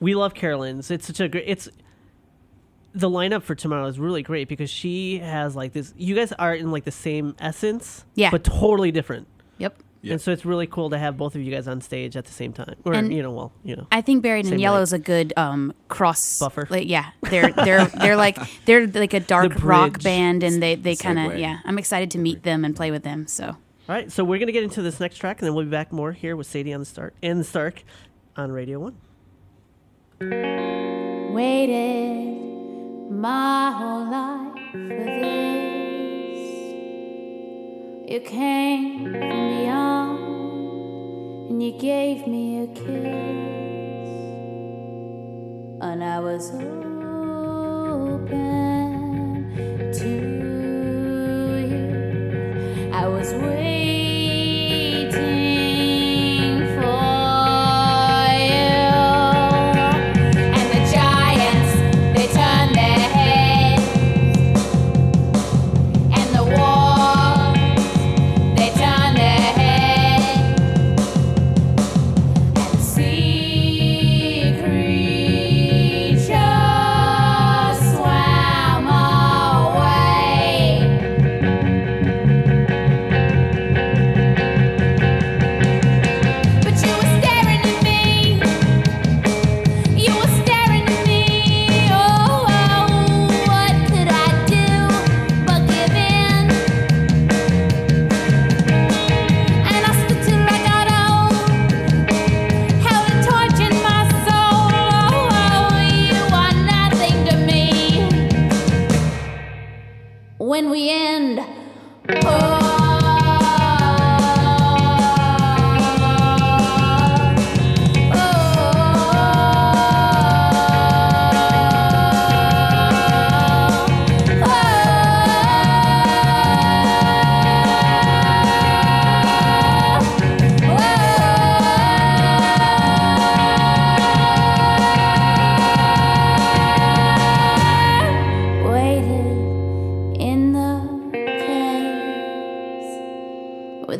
we 0.00 0.14
love 0.14 0.34
Carolyn's. 0.34 0.90
It's 0.90 1.06
such 1.06 1.20
a 1.20 1.28
great. 1.28 1.44
It's 1.46 1.68
the 2.94 3.08
lineup 3.10 3.42
for 3.42 3.54
tomorrow 3.54 3.86
is 3.86 3.98
really 3.98 4.22
great 4.22 4.48
because 4.48 4.70
she 4.70 5.18
has 5.18 5.54
like 5.54 5.72
this. 5.74 5.92
You 5.96 6.14
guys 6.14 6.32
are 6.32 6.54
in 6.54 6.70
like 6.70 6.84
the 6.84 6.90
same 6.90 7.34
essence, 7.38 8.04
Yeah. 8.14 8.30
but 8.30 8.44
totally 8.44 8.90
different. 8.92 9.26
Yep. 9.58 9.76
Yeah. 10.04 10.12
And 10.12 10.20
so 10.20 10.30
it's 10.32 10.44
really 10.44 10.66
cool 10.66 10.90
to 10.90 10.98
have 10.98 11.16
both 11.16 11.34
of 11.34 11.40
you 11.40 11.50
guys 11.50 11.66
on 11.66 11.80
stage 11.80 12.14
at 12.16 12.26
the 12.26 12.32
same 12.32 12.52
time, 12.52 12.74
or 12.84 12.92
And- 12.94 13.12
you 13.12 13.22
know, 13.22 13.30
well, 13.30 13.52
you 13.64 13.74
know, 13.74 13.86
I 13.90 14.02
think 14.02 14.22
Buried 14.22 14.46
in 14.46 14.58
Yellow 14.58 14.76
way. 14.78 14.82
is 14.82 14.92
a 14.92 14.98
good 14.98 15.32
um, 15.36 15.72
cross 15.88 16.38
Buffer. 16.38 16.66
like, 16.68 16.86
yeah, 16.88 17.10
they're 17.22 17.50
they're 17.52 17.86
they're 17.86 18.16
like 18.16 18.38
they're 18.66 18.86
like 18.86 19.14
a 19.14 19.20
dark 19.20 19.62
rock 19.62 20.02
band, 20.02 20.42
and 20.42 20.62
they 20.62 20.74
they 20.74 20.94
kind 20.94 21.18
of 21.18 21.38
yeah. 21.38 21.60
I'm 21.64 21.78
excited 21.78 22.10
to 22.12 22.18
meet 22.18 22.42
them 22.42 22.64
and 22.64 22.76
play 22.76 22.90
with 22.90 23.02
them. 23.02 23.26
So 23.26 23.46
all 23.46 23.56
right. 23.88 24.12
So 24.12 24.24
we're 24.24 24.38
gonna 24.38 24.52
get 24.52 24.62
into 24.64 24.82
this 24.82 25.00
next 25.00 25.16
track, 25.18 25.40
and 25.40 25.46
then 25.46 25.54
we'll 25.54 25.64
be 25.64 25.70
back 25.70 25.90
more 25.92 26.12
here 26.12 26.36
with 26.36 26.46
Sadie 26.46 26.72
on 26.74 26.80
the 26.80 26.86
start 26.86 27.14
and 27.22 27.40
the 27.40 27.44
Stark 27.44 27.82
on 28.36 28.52
Radio 28.52 28.78
One. 28.80 28.96
Waited 31.34 33.10
my 33.10 33.70
whole 33.72 34.10
life 34.10 34.72
for 34.72 34.78
this. 34.78 36.40
You 38.10 38.20
came 38.20 39.04
from 39.04 39.12
beyond 39.12 39.93
and 41.54 41.62
you 41.62 41.70
gave 41.78 42.26
me 42.26 42.64
a 42.64 42.66
kiss, 42.66 42.84
and 45.80 46.02
I 46.02 46.18
was 46.18 46.50
open 48.10 48.73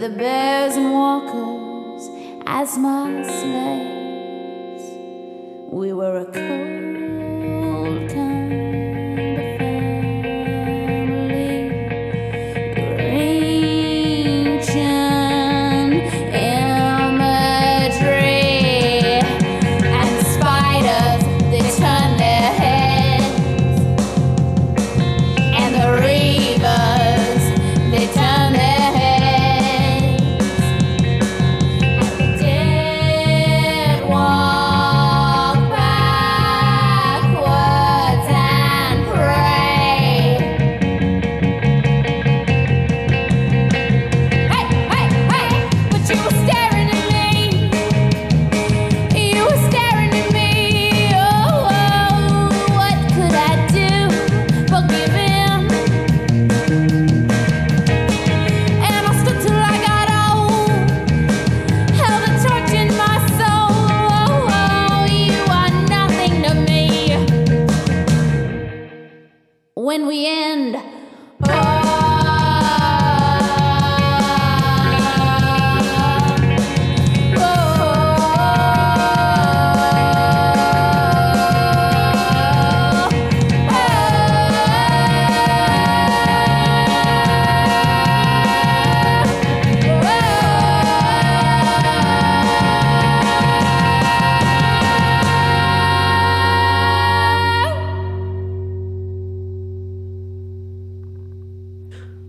the 0.04 0.10
bears 0.10 0.76
and 0.76 0.92
walkers 0.92 2.10
as 2.44 2.76
my 2.76 3.22
slaves. 3.22 4.84
We 5.72 5.94
were 5.94 6.18
a 6.18 6.24
cold 6.26 6.63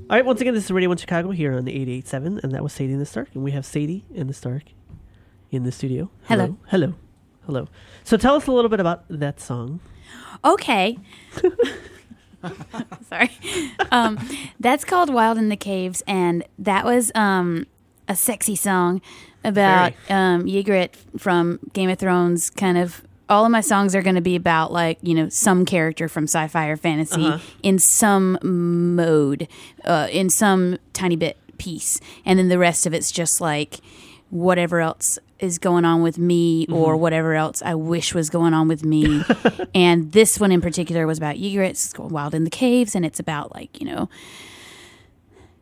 All 0.08 0.16
right, 0.16 0.24
once 0.24 0.40
again, 0.40 0.54
this 0.54 0.66
is 0.66 0.72
Radio 0.72 0.90
One 0.90 1.00
Chicago 1.00 1.32
here 1.32 1.52
on 1.58 1.66
the 1.66 1.72
887, 1.72 2.42
and 2.44 2.52
that 2.52 2.62
was 2.62 2.74
Sadie 2.74 2.92
and 2.92 3.02
the 3.02 3.08
Stark, 3.08 3.30
and 3.34 3.44
we 3.44 3.50
have 3.54 3.66
Sadie 3.66 4.06
and 4.16 4.30
the 4.30 4.36
Stark 4.36 4.62
in 5.50 5.64
the 5.64 5.72
studio. 5.72 6.12
Hello. 6.26 6.58
hello, 6.68 6.94
hello. 7.48 7.68
So 8.04 8.16
tell 8.16 8.36
us 8.36 8.46
a 8.46 8.52
little 8.52 8.70
bit 8.70 8.80
about 8.80 9.06
that 9.10 9.40
song. 9.40 9.80
Okay. 10.44 11.00
Sorry. 13.10 13.32
Um, 13.92 14.20
that's 14.60 14.86
called 14.86 15.12
Wild 15.12 15.40
in 15.40 15.50
the 15.50 15.58
Caves, 15.58 16.04
and 16.06 16.46
that 16.60 16.86
was 16.86 17.12
um, 17.16 17.66
a 18.08 18.16
sexy 18.16 18.56
song 18.56 19.02
about 19.44 19.94
um, 20.08 20.44
Ygritte 20.44 20.94
from 21.18 21.60
Game 21.74 21.90
of 21.90 21.98
Thrones. 21.98 22.52
Kind 22.52 22.78
of, 22.78 23.02
all 23.30 23.46
of 23.46 23.52
my 23.52 23.62
songs 23.62 23.96
are 23.96 24.02
going 24.02 24.16
to 24.16 24.22
be 24.22 24.36
about 24.36 24.72
like 24.72 24.98
you 25.02 25.14
know 25.16 25.30
some 25.30 25.66
character 25.66 26.08
from 26.08 26.26
sci-fi 26.26 26.68
or 26.68 26.78
fantasy 26.78 27.26
Uh-huh. 27.26 27.40
in 27.64 27.80
some 27.80 28.38
mode, 28.44 29.48
uh, 29.84 30.08
in 30.12 30.30
some 30.30 30.78
tiny 30.94 31.16
bit 31.16 31.38
piece, 31.58 32.00
and 32.26 32.38
then 32.38 32.50
the 32.50 32.60
rest 32.60 32.86
of 32.86 32.94
it's 32.94 33.12
just 33.12 33.40
like 33.42 33.80
whatever 34.30 34.80
else 34.82 35.18
is 35.40 35.58
going 35.60 35.86
on 35.86 36.02
with 36.02 36.18
me 36.18 36.66
or 36.72 36.96
whatever 36.98 37.34
else 37.36 37.62
I 37.62 37.76
wish 37.76 38.14
was 38.14 38.30
going 38.30 38.54
on 38.54 38.68
with 38.68 38.84
me. 38.86 39.24
and 39.76 40.12
this 40.14 40.40
one 40.40 40.52
in 40.52 40.62
particular 40.62 41.06
was 41.06 41.18
about 41.18 41.36
Ygritte. 41.36 41.70
It's 41.72 41.94
called 41.94 42.12
Wild 42.12 42.34
in 42.34 42.44
the 42.46 42.50
Caves, 42.50 42.96
and 42.96 43.06
it's 43.06 43.20
about 43.20 43.54
like, 43.54 43.80
you 43.80 43.86
know, 43.86 44.10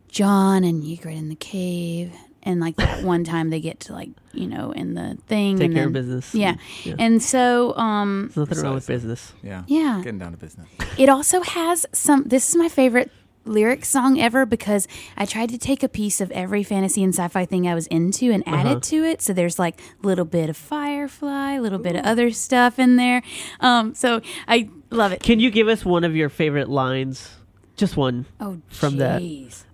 John 0.08 0.62
and 0.64 0.82
Ygritte 0.82 1.16
in 1.18 1.28
the 1.28 1.34
cave. 1.34 2.12
And 2.44 2.60
like 2.60 2.76
that 2.76 3.02
one 3.02 3.24
time 3.24 3.50
they 3.50 3.60
get 3.60 3.80
to 3.80 3.92
like, 3.94 4.10
you 4.32 4.46
know, 4.46 4.70
in 4.72 4.94
the 4.94 5.16
thing. 5.26 5.56
Take 5.58 5.66
and 5.66 5.74
care 5.74 5.86
of 5.86 5.92
business. 5.92 6.34
Yeah. 6.34 6.56
Yeah. 6.82 6.94
And 6.98 7.22
so, 7.22 7.74
um, 7.76 8.30
There's 8.34 8.48
nothing 8.48 8.62
wrong 8.64 8.74
with 8.74 8.86
business. 8.86 9.32
Yeah. 9.42 9.64
Yeah. 9.66 10.00
Getting 10.04 10.18
down 10.18 10.32
to 10.32 10.38
business. 10.38 10.68
it 10.98 11.08
also 11.08 11.40
has 11.42 11.86
some. 11.92 12.24
This 12.24 12.48
is 12.50 12.56
my 12.56 12.68
favorite 12.68 13.10
lyric 13.46 13.84
song 13.84 14.18
ever 14.18 14.46
because 14.46 14.88
I 15.18 15.26
tried 15.26 15.50
to 15.50 15.58
take 15.58 15.82
a 15.82 15.88
piece 15.88 16.20
of 16.22 16.30
every 16.30 16.62
fantasy 16.62 17.02
and 17.02 17.14
sci-fi 17.14 17.44
thing 17.44 17.68
I 17.68 17.74
was 17.74 17.86
into 17.88 18.30
and 18.32 18.42
add 18.46 18.64
Uh-huh. 18.66 18.76
it 18.76 18.82
to 18.84 19.04
it. 19.04 19.20
So 19.20 19.32
there's 19.34 19.58
like 19.58 19.80
a 20.02 20.06
little 20.06 20.24
bit 20.24 20.48
of 20.48 20.56
Firefly, 20.56 21.52
a 21.52 21.60
little 21.60 21.78
bit 21.78 21.94
of 21.96 22.04
other 22.06 22.30
stuff 22.30 22.78
in 22.78 22.96
there. 22.96 23.22
Um, 23.60 23.94
so 23.94 24.22
I 24.48 24.70
love 24.90 25.12
it. 25.12 25.22
Can 25.22 25.40
you 25.40 25.50
give 25.50 25.68
us 25.68 25.84
one 25.84 26.04
of 26.04 26.14
your 26.16 26.28
favorite 26.30 26.68
lines? 26.70 27.36
Just 27.76 27.96
one. 27.96 28.24
Oh, 28.40 28.60
From 28.68 28.96
that. 28.98 29.20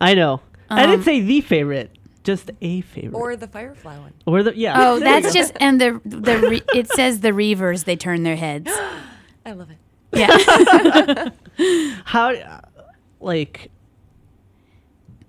I 0.01 0.15
know. 0.15 0.41
I 0.69 0.83
didn't 0.87 1.01
Um, 1.01 1.03
say 1.05 1.21
the 1.21 1.41
favorite, 1.41 1.91
just 2.25 2.51
a 2.61 2.81
favorite. 2.83 3.19
Or 3.19 3.37
the 3.37 3.49
Firefly 3.49 3.99
one. 3.99 4.13
Or 4.27 4.43
the 4.43 4.57
yeah. 4.57 4.75
Oh, 4.77 5.01
that's 5.01 5.33
just 5.35 5.53
and 5.61 5.81
the 5.81 6.01
the 6.05 6.39
re, 6.39 6.63
it 6.75 6.89
says 6.89 7.21
the 7.21 7.31
Reavers 7.31 7.85
they 7.85 7.97
turn 7.97 8.23
their 8.23 8.37
heads. 8.37 8.71
I 9.47 9.53
love 9.53 9.71
it. 9.71 9.79
Yeah, 10.13 11.31
how, 12.05 12.33
uh, 12.33 12.61
like, 13.21 13.71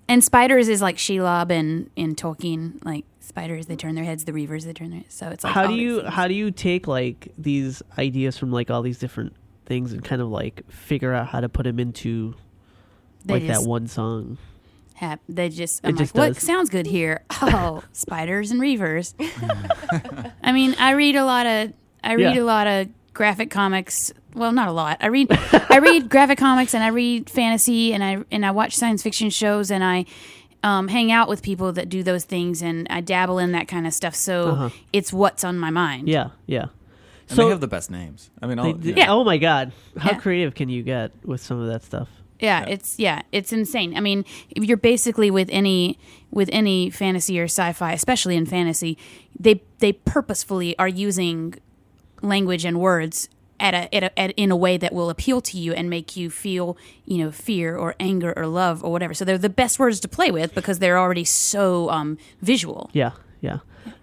and 0.08 0.24
spiders 0.24 0.68
is 0.68 0.82
like 0.82 0.96
Shelob 0.96 1.50
and 1.52 1.88
in 1.94 2.16
Tolkien 2.16 2.84
like 2.84 3.04
spiders 3.20 3.66
they 3.66 3.76
turn 3.76 3.94
their 3.94 4.04
heads. 4.04 4.24
The 4.24 4.32
Reavers 4.32 4.64
they 4.64 4.72
turn 4.72 4.90
their 4.90 5.00
heads. 5.00 5.14
So 5.14 5.28
it's 5.28 5.44
like 5.44 5.52
how 5.52 5.68
do 5.68 5.74
you 5.74 6.00
things. 6.00 6.14
how 6.14 6.26
do 6.26 6.34
you 6.34 6.50
take 6.50 6.88
like 6.88 7.32
these 7.38 7.80
ideas 7.96 8.36
from 8.36 8.50
like 8.50 8.70
all 8.70 8.82
these 8.82 8.98
different 8.98 9.34
things 9.66 9.92
and 9.92 10.04
kind 10.04 10.20
of 10.20 10.28
like 10.28 10.68
figure 10.68 11.14
out 11.14 11.28
how 11.28 11.40
to 11.40 11.48
put 11.48 11.62
them 11.62 11.78
into 11.78 12.34
They 13.24 13.34
like 13.34 13.44
just 13.44 13.62
that 13.62 13.68
one 13.68 13.86
song? 13.86 14.36
Hap- 15.02 15.20
they 15.28 15.48
just 15.48 15.84
It 15.84 15.88
I'm 15.88 15.96
just 15.96 16.14
like, 16.14 16.28
what 16.28 16.34
does. 16.34 16.42
sounds 16.44 16.70
good 16.70 16.86
here? 16.86 17.24
Oh, 17.42 17.82
spiders 17.92 18.50
and 18.50 18.60
reavers. 18.60 19.14
I 20.42 20.52
mean, 20.52 20.74
I 20.78 20.92
read 20.92 21.16
a 21.16 21.24
lot 21.24 21.46
of 21.46 21.72
I 22.04 22.14
read 22.14 22.34
Yeah. 22.36 22.42
a 22.42 22.44
lot 22.44 22.66
of 22.66 22.88
graphic 23.12 23.50
comics. 23.50 24.12
Well, 24.34 24.52
not 24.52 24.68
a 24.68 24.72
lot. 24.72 24.98
I 25.00 25.08
read 25.08 25.28
I 25.68 25.78
read 25.78 26.08
graphic 26.14 26.38
comics 26.38 26.74
and 26.74 26.82
I 26.82 26.88
read 26.88 27.28
fantasy 27.28 27.92
and 27.92 28.02
I 28.02 28.24
and 28.30 28.46
I 28.46 28.50
watch 28.52 28.76
science 28.76 29.02
fiction 29.02 29.30
shows 29.30 29.70
and 29.70 29.84
I 29.84 30.06
um, 30.64 30.86
hang 30.88 31.10
out 31.10 31.28
with 31.28 31.42
people 31.42 31.72
that 31.72 31.88
do 31.88 32.02
those 32.04 32.24
things 32.24 32.62
and 32.62 32.86
I 32.88 33.00
dabble 33.00 33.38
in 33.38 33.52
that 33.52 33.66
kind 33.68 33.86
of 33.86 33.92
stuff. 33.92 34.14
So 34.14 34.48
Uh-huh. 34.50 34.70
it's 34.92 35.12
what's 35.12 35.42
on 35.44 35.58
my 35.58 35.70
mind. 35.70 36.08
Yeah, 36.08 36.30
yeah. 36.46 36.66
And 37.28 37.36
So- 37.36 37.44
they 37.44 37.50
have 37.50 37.60
the 37.60 37.66
best 37.68 37.90
names. 37.90 38.30
I 38.40 38.46
mean, 38.46 38.58
all, 38.60 38.72
They- 38.72 38.88
you 38.90 38.94
they- 38.94 39.04
know, 39.06 39.20
Oh 39.20 39.24
my 39.24 39.38
god, 39.38 39.72
how 39.98 40.10
Yeah. 40.12 40.18
creative 40.18 40.54
can 40.54 40.68
you 40.68 40.82
get 40.84 41.10
with 41.24 41.40
some 41.42 41.58
of 41.60 41.66
that 41.66 41.82
stuff? 41.82 42.08
Yeah, 42.42 42.60
Yeah. 42.66 42.72
it's 42.74 42.98
yeah, 42.98 43.22
it's 43.32 43.52
insane. 43.52 43.96
I 43.96 44.00
mean, 44.00 44.24
if 44.50 44.64
you're 44.64 44.76
basically 44.76 45.30
with 45.30 45.48
any 45.52 45.98
with 46.30 46.48
any 46.52 46.90
fantasy 46.90 47.38
or 47.40 47.44
sci-fi, 47.44 47.92
especially 47.92 48.36
in 48.36 48.44
fantasy, 48.46 48.98
they 49.38 49.62
they 49.78 49.92
purposefully 49.92 50.76
are 50.78 50.88
using 50.88 51.54
language 52.20 52.64
and 52.64 52.78
words 52.80 53.28
at 53.60 53.74
a, 53.74 53.94
at 53.94 54.02
a 54.04 54.18
at, 54.18 54.30
in 54.32 54.50
a 54.50 54.56
way 54.56 54.76
that 54.76 54.92
will 54.92 55.08
appeal 55.08 55.40
to 55.40 55.56
you 55.56 55.72
and 55.72 55.88
make 55.88 56.16
you 56.16 56.30
feel, 56.30 56.76
you 57.06 57.18
know, 57.18 57.30
fear 57.30 57.76
or 57.76 57.94
anger 58.00 58.32
or 58.36 58.46
love 58.46 58.82
or 58.84 58.90
whatever. 58.90 59.14
So 59.14 59.24
they're 59.24 59.38
the 59.38 59.48
best 59.48 59.78
words 59.78 60.00
to 60.00 60.08
play 60.08 60.30
with 60.30 60.54
because 60.54 60.78
they're 60.80 60.98
already 60.98 61.24
so 61.24 61.88
um, 61.90 62.18
visual. 62.40 62.90
Yeah, 62.92 63.12
yeah. 63.40 63.58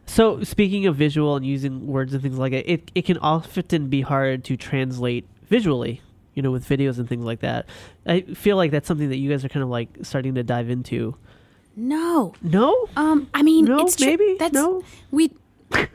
So 0.06 0.44
speaking 0.44 0.86
of 0.88 0.96
visual 0.96 1.36
and 1.36 1.46
using 1.46 1.86
words 1.88 2.14
and 2.14 2.22
things 2.22 2.38
like 2.38 2.52
that, 2.54 2.72
it 2.72 2.92
it 2.96 3.04
can 3.06 3.18
often 3.20 3.90
be 3.90 4.02
hard 4.02 4.44
to 4.46 4.56
translate 4.58 5.26
visually. 5.50 6.02
You 6.40 6.44
know, 6.44 6.52
with 6.52 6.64
videos 6.70 7.00
and 7.00 7.10
things 7.10 7.26
like 7.26 7.42
that. 7.42 7.66
I 8.06 8.22
feel 8.22 8.56
like 8.56 8.72
that's 8.72 8.88
something 8.88 9.10
that 9.10 9.18
you 9.18 9.30
guys 9.30 9.44
are 9.44 9.50
kind 9.50 9.62
of 9.62 9.68
like 9.68 9.90
starting 10.04 10.36
to 10.36 10.44
dive 10.44 10.70
into. 10.70 11.18
No, 11.76 12.34
No, 12.42 12.88
um, 12.96 13.28
I 13.34 13.42
mean, 13.44 13.66
No, 13.66 13.80
it's 13.80 13.98
tr- 13.98 14.06
maybe? 14.06 14.38
that's 14.40 14.54
No? 14.54 14.82
we. 15.12 15.32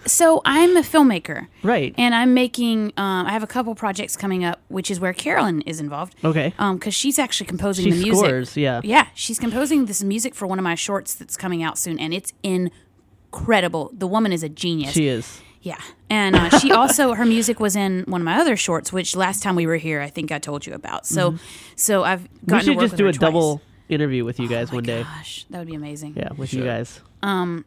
So 0.05 0.43
I'm 0.45 0.77
a 0.77 0.83
filmmaker. 0.83 1.47
right? 1.63 1.95
and 1.97 2.15
I'm 2.15 2.35
making. 2.35 2.93
Um, 2.99 3.27
I 3.27 3.31
have 3.31 3.43
a 3.43 3.47
couple 3.47 3.75
projects 3.75 4.17
coming 4.19 4.45
up, 4.45 4.61
which 4.69 4.91
is 4.91 5.01
where 5.01 5.15
Carolyn 5.15 5.63
is 5.63 5.81
involved. 5.81 6.15
Okay. 6.23 6.53
Um, 6.59 6.77
because 6.77 6.95
she's 6.95 7.19
actually 7.19 7.47
composing 7.47 7.87
She 7.87 7.91
the 7.93 8.03
music. 8.03 8.27
scores, 8.27 8.55
yeah. 8.59 8.83
Yeah, 8.85 9.07
she's 9.15 9.39
composing 9.39 9.87
this 9.87 10.03
music 10.05 10.35
for 10.35 10.47
one 10.47 10.59
of 10.59 10.63
my 10.63 10.75
shorts 10.75 11.15
that's 11.15 11.39
coming 11.39 11.63
out 11.63 11.79
soon, 11.79 11.99
and 11.99 12.13
it's 12.13 12.35
incredible. 12.43 13.91
The 13.97 14.07
woman 14.07 14.31
is 14.31 14.43
a 14.43 14.51
genius. 14.51 14.93
She 14.93 15.07
is. 15.07 15.41
Yeah, 15.65 15.81
and 16.11 16.37
uh, 16.37 16.59
she 16.59 16.71
also 16.73 17.15
her 17.15 17.25
music 17.25 17.59
was 17.59 17.75
in 17.75 18.05
one 18.07 18.21
of 18.21 18.25
my 18.27 18.37
other 18.39 18.55
shorts, 18.55 18.93
which 18.93 19.17
last 19.17 19.43
time 19.43 19.57
we 19.57 19.67
were 19.67 19.77
here, 19.79 20.01
I 20.03 20.11
think 20.11 20.31
I 20.31 20.39
told 20.39 20.67
you 20.67 20.75
about. 20.75 21.07
So, 21.07 21.37
so 21.75 22.05
I've 22.05 22.21
Mm-hmm. 22.21 22.35
We 22.47 22.47
gotten 22.51 22.59
to 22.59 22.65
should 22.65 22.77
work 22.77 22.83
just 22.85 22.93
with 22.93 22.99
do 22.99 23.07
a 23.09 23.13
twice. 23.13 23.19
double 23.19 23.63
interview 23.89 24.25
with 24.27 24.39
you 24.39 24.47
guys 24.49 24.69
Oh 24.69 24.73
my 24.73 24.77
one 24.77 24.85
day. 24.85 25.03
Gosh, 25.05 25.47
that 25.51 25.59
would 25.59 25.67
be 25.69 25.75
amazing. 25.75 26.15
Yeah, 26.17 26.29
with 26.37 26.53
you 26.53 26.63
guys. 26.65 27.01
Um, 27.23 27.65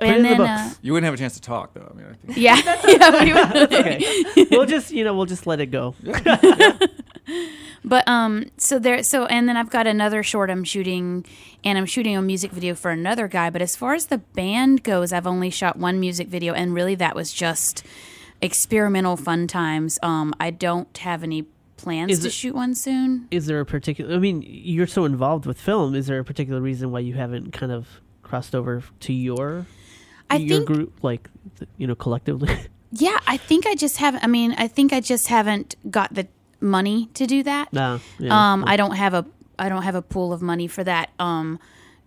Put 0.00 0.08
it 0.08 0.10
in 0.10 0.16
and 0.16 0.24
the 0.24 0.28
then 0.30 0.36
books. 0.38 0.50
uh, 0.76 0.78
You 0.82 0.92
wouldn't 0.92 1.04
have 1.06 1.14
a 1.14 1.16
chance 1.16 1.34
to 1.34 1.40
talk 1.40 1.74
though. 1.74 1.88
I 1.92 1.96
mean, 1.96 2.06
I 2.10 2.14
think. 2.26 2.38
yeah, 2.38 2.56
yeah, 2.86 3.24
we 3.24 3.32
would. 3.60 3.72
Okay. 3.72 4.46
we'll 4.50 4.66
just 4.66 4.90
you 4.90 5.04
know 5.04 5.14
we'll 5.16 5.26
just 5.26 5.46
let 5.46 5.60
it 5.60 5.66
go. 5.66 5.94
But 7.84 8.06
um, 8.08 8.46
so 8.56 8.78
there, 8.78 9.02
so 9.02 9.26
and 9.26 9.48
then 9.48 9.56
I've 9.56 9.70
got 9.70 9.86
another 9.86 10.22
short 10.22 10.50
I'm 10.50 10.64
shooting, 10.64 11.24
and 11.64 11.78
I'm 11.78 11.86
shooting 11.86 12.16
a 12.16 12.22
music 12.22 12.50
video 12.50 12.74
for 12.74 12.90
another 12.90 13.28
guy. 13.28 13.50
But 13.50 13.62
as 13.62 13.76
far 13.76 13.94
as 13.94 14.06
the 14.06 14.18
band 14.18 14.82
goes, 14.82 15.12
I've 15.12 15.26
only 15.26 15.50
shot 15.50 15.76
one 15.76 16.00
music 16.00 16.28
video, 16.28 16.54
and 16.54 16.74
really 16.74 16.94
that 16.96 17.14
was 17.14 17.32
just 17.32 17.84
experimental 18.42 19.16
fun 19.16 19.46
times. 19.46 19.98
Um, 20.02 20.34
I 20.40 20.50
don't 20.50 20.96
have 20.98 21.22
any 21.22 21.46
plans 21.76 22.10
Is 22.12 22.20
to 22.20 22.26
it- 22.28 22.32
shoot 22.32 22.54
one 22.54 22.74
soon. 22.74 23.28
Is 23.30 23.46
there 23.46 23.60
a 23.60 23.66
particular? 23.66 24.14
I 24.14 24.18
mean, 24.18 24.42
you're 24.46 24.86
so 24.86 25.04
involved 25.04 25.46
with 25.46 25.60
film. 25.60 25.94
Is 25.94 26.06
there 26.06 26.18
a 26.18 26.24
particular 26.24 26.60
reason 26.60 26.90
why 26.90 27.00
you 27.00 27.14
haven't 27.14 27.52
kind 27.52 27.72
of 27.72 27.86
crossed 28.22 28.54
over 28.54 28.82
to 29.00 29.12
your 29.12 29.66
I 30.30 30.36
your 30.36 30.58
think 30.58 30.66
group, 30.66 31.04
like 31.04 31.28
you 31.76 31.86
know, 31.86 31.94
collectively? 31.94 32.54
Yeah, 32.90 33.18
I 33.26 33.36
think 33.36 33.66
I 33.66 33.74
just 33.74 33.98
haven't. 33.98 34.24
I 34.24 34.28
mean, 34.28 34.54
I 34.56 34.66
think 34.66 34.94
I 34.94 35.00
just 35.00 35.28
haven't 35.28 35.76
got 35.90 36.14
the 36.14 36.26
money 36.60 37.08
to 37.14 37.26
do 37.26 37.42
that. 37.42 37.72
nah. 37.72 37.98
Yeah. 38.18 38.52
Um, 38.52 38.64
I 38.66 38.76
don't 38.76 38.96
have 38.96 39.14
a 39.14 39.26
I 39.58 39.68
don't 39.68 39.82
have 39.82 39.94
a 39.94 40.02
pool 40.02 40.32
of 40.32 40.40
money 40.40 40.66
for 40.68 40.84
that 40.84 41.10
um, 41.18 41.58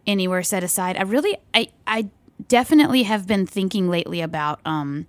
anywhere 0.07 0.43
set 0.43 0.63
aside. 0.63 0.97
I 0.97 1.03
really 1.03 1.37
I 1.53 1.69
I 1.85 2.09
definitely 2.47 3.03
have 3.03 3.27
been 3.27 3.45
thinking 3.45 3.89
lately 3.89 4.21
about 4.21 4.59
um, 4.65 5.05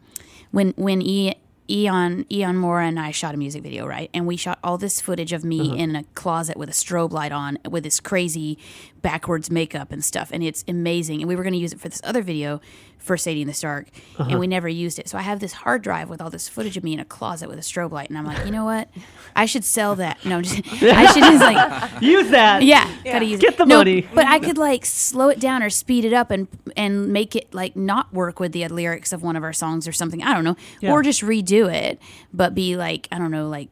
when 0.50 0.74
when 0.76 1.00
e, 1.02 1.34
Eon 1.70 2.26
Eon 2.30 2.56
Mora 2.56 2.86
and 2.86 2.98
I 2.98 3.12
shot 3.12 3.34
a 3.34 3.38
music 3.38 3.62
video 3.62 3.86
right, 3.86 4.10
and 4.12 4.26
we 4.26 4.36
shot 4.36 4.58
all 4.62 4.76
this 4.76 5.00
footage 5.00 5.32
of 5.32 5.44
me 5.44 5.78
in 5.78 5.96
a 5.96 6.04
closet 6.14 6.56
with 6.56 6.68
a 6.68 6.72
strobe 6.72 7.12
light 7.12 7.32
on 7.32 7.58
with 7.68 7.84
this 7.84 8.00
crazy 8.00 8.58
backwards 9.00 9.50
makeup 9.50 9.92
and 9.92 10.04
stuff, 10.04 10.30
and 10.32 10.42
it's 10.42 10.64
amazing. 10.68 11.20
And 11.22 11.28
we 11.28 11.36
were 11.36 11.42
going 11.42 11.54
to 11.54 11.58
use 11.58 11.72
it 11.72 11.80
for 11.80 11.88
this 11.88 12.00
other 12.04 12.22
video 12.22 12.60
for 13.02 13.16
Sadie 13.16 13.42
and 13.42 13.48
the 13.50 13.54
Stark, 13.54 13.88
and 14.18 14.28
uh-huh. 14.28 14.38
we 14.38 14.46
never 14.46 14.68
used 14.68 14.98
it. 14.98 15.08
So 15.08 15.18
I 15.18 15.22
have 15.22 15.40
this 15.40 15.52
hard 15.52 15.82
drive 15.82 16.08
with 16.08 16.20
all 16.22 16.30
this 16.30 16.48
footage 16.48 16.76
of 16.76 16.84
me 16.84 16.92
in 16.92 17.00
a 17.00 17.04
closet 17.04 17.48
with 17.48 17.58
a 17.58 17.62
strobe 17.62 17.90
light, 17.90 18.08
and 18.08 18.16
I'm 18.16 18.24
like, 18.24 18.44
you 18.46 18.52
know 18.52 18.64
what? 18.64 18.88
I 19.34 19.46
should 19.46 19.64
sell 19.64 19.96
that. 19.96 20.24
No, 20.24 20.36
I'm 20.36 20.42
just, 20.42 20.56
I 20.82 21.06
should 21.12 21.22
just 21.22 21.40
like 21.42 22.02
Use 22.02 22.30
that. 22.30 22.62
yeah, 22.62 22.88
gotta 23.04 23.24
use 23.24 23.40
Get 23.40 23.54
it. 23.54 23.58
the 23.58 23.66
No, 23.66 23.78
money. 23.78 24.06
But 24.14 24.26
I 24.26 24.38
could 24.38 24.58
like 24.58 24.86
slow 24.86 25.28
it 25.28 25.40
down 25.40 25.62
or 25.62 25.70
speed 25.70 26.04
it 26.04 26.12
up 26.12 26.30
and 26.30 26.48
and 26.76 27.08
make 27.12 27.34
it 27.34 27.52
like 27.52 27.74
not 27.76 28.12
work 28.12 28.38
with 28.40 28.52
the 28.52 28.66
lyrics 28.68 29.12
of 29.12 29.22
one 29.22 29.36
of 29.36 29.42
our 29.42 29.52
songs 29.52 29.88
or 29.88 29.92
something. 29.92 30.22
I 30.22 30.32
don't 30.34 30.44
know, 30.44 30.56
Yeah. 30.80 30.92
or 30.92 31.02
just 31.02 31.22
redo 31.22 31.72
it, 31.72 32.00
but 32.32 32.54
be 32.54 32.76
like 32.76 33.08
I 33.10 33.18
don't 33.18 33.30
know, 33.30 33.48
like 33.48 33.68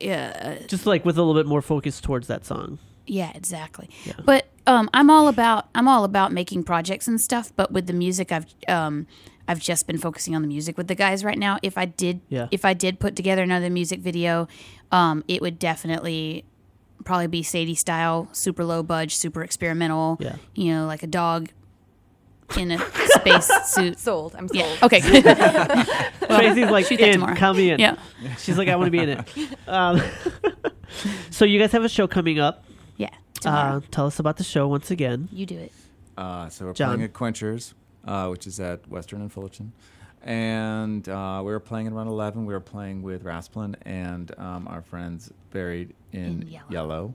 yeah, 0.00 0.58
Just 0.66 0.86
like 0.86 1.04
with 1.04 1.16
a 1.16 1.22
little 1.22 1.40
bit 1.40 1.46
more 1.48 1.62
focus 1.62 2.00
towards 2.00 2.26
that 2.26 2.44
song. 2.44 2.78
Yeah, 3.06 3.32
exactly. 3.34 3.88
But 4.24 4.46
um, 4.66 4.88
I'm 4.94 5.10
all 5.10 5.28
about 5.28 5.68
I'm 5.74 5.88
all 5.88 6.04
about 6.04 6.32
making 6.32 6.64
projects 6.64 7.06
and 7.08 7.20
stuff. 7.20 7.52
But 7.56 7.70
with 7.72 7.86
the 7.86 7.92
music, 7.92 8.32
I've 8.32 8.46
um, 8.68 9.06
I've 9.46 9.60
just 9.60 9.86
been 9.86 9.98
focusing 9.98 10.34
on 10.34 10.42
the 10.42 10.48
music 10.48 10.76
with 10.78 10.88
the 10.88 10.94
guys 10.94 11.22
right 11.24 11.38
now. 11.38 11.58
If 11.62 11.76
I 11.76 11.84
did, 11.84 12.20
Yeah. 12.30 12.48
if 12.50 12.64
I 12.64 12.72
did 12.72 12.98
put 12.98 13.14
together 13.14 13.42
another 13.42 13.68
music 13.68 14.00
video, 14.00 14.48
um, 14.90 15.22
it 15.28 15.42
would 15.42 15.58
definitely 15.58 16.44
probably 17.04 17.26
be 17.26 17.42
Sadie 17.42 17.74
style, 17.74 18.28
super 18.32 18.64
low 18.64 18.82
budge, 18.82 19.14
super 19.14 19.42
experimental. 19.42 20.16
Yeah. 20.20 20.36
You 20.54 20.72
know, 20.72 20.86
like 20.86 21.02
a 21.02 21.06
dog 21.06 21.50
in 22.56 22.70
a 22.70 22.78
space 23.08 23.50
suit. 23.66 23.98
Sold. 23.98 24.34
I'm 24.34 24.48
sold. 24.48 24.64
Yeah. 24.64 24.76
Okay. 24.82 25.00
Tracy's 26.26 26.70
like 26.70 26.86
shoot 26.86 27.00
in, 27.00 27.12
tomorrow. 27.12 27.34
count 27.36 27.58
me 27.58 27.70
in. 27.70 27.80
yeah. 27.80 27.96
She's 28.38 28.56
like, 28.56 28.68
I 28.68 28.76
want 28.76 28.86
to 28.86 28.90
be 28.90 28.98
in 29.00 29.08
it. 29.10 29.28
Um, 29.66 30.00
so 31.30 31.44
you 31.44 31.58
guys 31.58 31.72
have 31.72 31.84
a 31.84 31.88
show 31.88 32.06
coming 32.06 32.38
up. 32.38 32.64
Yeah. 33.44 33.50
Tomorrow. 33.50 33.76
Uh, 33.78 33.80
tell 33.90 34.06
us 34.06 34.18
about 34.18 34.36
the 34.36 34.44
show 34.44 34.68
once 34.68 34.90
again. 34.90 35.28
you 35.32 35.46
do 35.46 35.58
it. 35.58 35.72
Uh, 36.16 36.48
so 36.48 36.66
we're 36.66 36.72
John. 36.72 36.90
playing 36.90 37.02
at 37.04 37.12
Quenchers, 37.12 37.74
uh, 38.06 38.28
which 38.28 38.46
is 38.46 38.60
at 38.60 38.88
Western 38.88 39.20
and 39.20 39.32
Fullerton. 39.32 39.72
And 40.22 41.06
uh, 41.08 41.42
we 41.44 41.52
were 41.52 41.60
playing 41.60 41.86
at 41.86 41.92
around 41.92 42.06
11. 42.08 42.46
We 42.46 42.54
were 42.54 42.60
playing 42.60 43.02
with 43.02 43.24
Rasplin 43.24 43.74
and 43.82 44.32
um, 44.38 44.66
our 44.68 44.80
friends 44.80 45.30
buried 45.50 45.92
in, 46.12 46.42
In 46.42 46.48
Yellow. 46.48 46.64
yellow. 46.70 47.14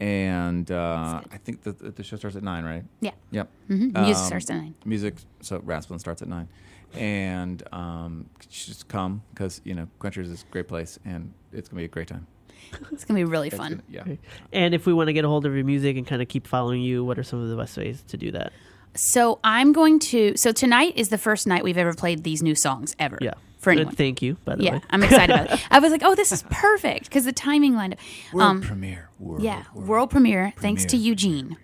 And 0.00 0.70
uh, 0.70 1.20
I 1.30 1.36
think 1.36 1.62
the, 1.62 1.72
the 1.72 2.02
show 2.02 2.16
starts 2.16 2.36
at 2.36 2.42
9, 2.42 2.64
right? 2.64 2.84
Yeah. 3.00 3.10
Yep. 3.32 3.48
hmm 3.66 3.74
Music 3.92 3.96
Um, 3.96 4.14
starts 4.14 4.48
at 4.48 4.56
nine. 4.56 4.74
Music, 4.86 5.14
so 5.42 5.58
Rasplin 5.60 6.00
starts 6.00 6.22
at 6.22 6.28
9. 6.28 6.48
And 6.94 7.62
um, 7.72 8.30
just 8.48 8.88
come 8.88 9.22
because, 9.34 9.60
you 9.64 9.74
know, 9.74 9.86
Quenchers 9.98 10.30
is 10.30 10.42
a 10.42 10.52
great 10.52 10.68
place 10.68 10.98
and 11.04 11.32
it's 11.52 11.68
going 11.68 11.76
to 11.76 11.80
be 11.82 11.84
a 11.84 11.88
great 11.88 12.08
time. 12.08 12.26
It's 12.92 13.04
gonna 13.04 13.18
be 13.18 13.24
really 13.24 13.48
It's 13.48 13.56
fun. 13.56 13.70
gonna- 13.72 13.82
yeah. 13.90 14.00
Okay. 14.02 14.18
And 14.52 14.74
if 14.74 14.86
we 14.86 14.92
want 14.92 15.08
to 15.08 15.12
get 15.12 15.24
a 15.24 15.28
hold 15.28 15.46
of 15.46 15.54
your 15.54 15.64
music 15.64 15.96
and 15.96 16.06
kind 16.06 16.22
of 16.22 16.28
keep 16.28 16.46
following 16.46 16.82
you, 16.82 17.04
what 17.04 17.18
are 17.18 17.22
some 17.22 17.42
of 17.42 17.48
the 17.48 17.56
best 17.56 17.76
ways 17.76 18.02
to 18.08 18.16
do 18.16 18.30
that? 18.32 18.52
So 18.94 19.38
I'm 19.44 19.72
going 19.72 19.98
to. 20.00 20.36
So 20.36 20.50
tonight 20.52 20.94
is 20.96 21.10
the 21.10 21.18
first 21.18 21.46
night 21.46 21.62
we've 21.64 21.78
ever 21.78 21.94
played 21.94 22.24
these 22.24 22.42
new 22.42 22.54
songs 22.54 22.94
ever. 22.98 23.18
Yeah. 23.20 23.34
For 23.58 23.70
anyone. 23.72 23.94
Thank 23.94 24.22
you, 24.22 24.38
by 24.46 24.56
the 24.56 24.64
Yeah, 24.64 24.72
way. 24.76 24.82
I'm 24.88 25.02
excited 25.02 25.30
about 25.36 25.52
it. 25.52 25.66
I 25.70 25.80
was 25.80 25.92
like, 25.92 26.02
oh, 26.02 26.14
this 26.14 26.32
is 26.32 26.42
perfect 26.50 27.04
because 27.04 27.26
the 27.26 27.32
timing 27.32 27.74
lined 27.74 27.92
up. 27.92 28.00
World 28.32 28.50
Um, 28.50 28.60
premiere. 28.62 29.10
World, 29.18 29.42
yeah, 29.42 29.64
world 29.74 30.08
premiere. 30.10 30.54
Thanks 30.56 30.82
to 30.86 30.88
Premiere. 30.96 31.06
Eugene. 31.08 31.56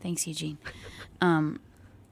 Thanks, 0.00 0.26
Eugene. 0.26 0.56
Um, 1.20 1.60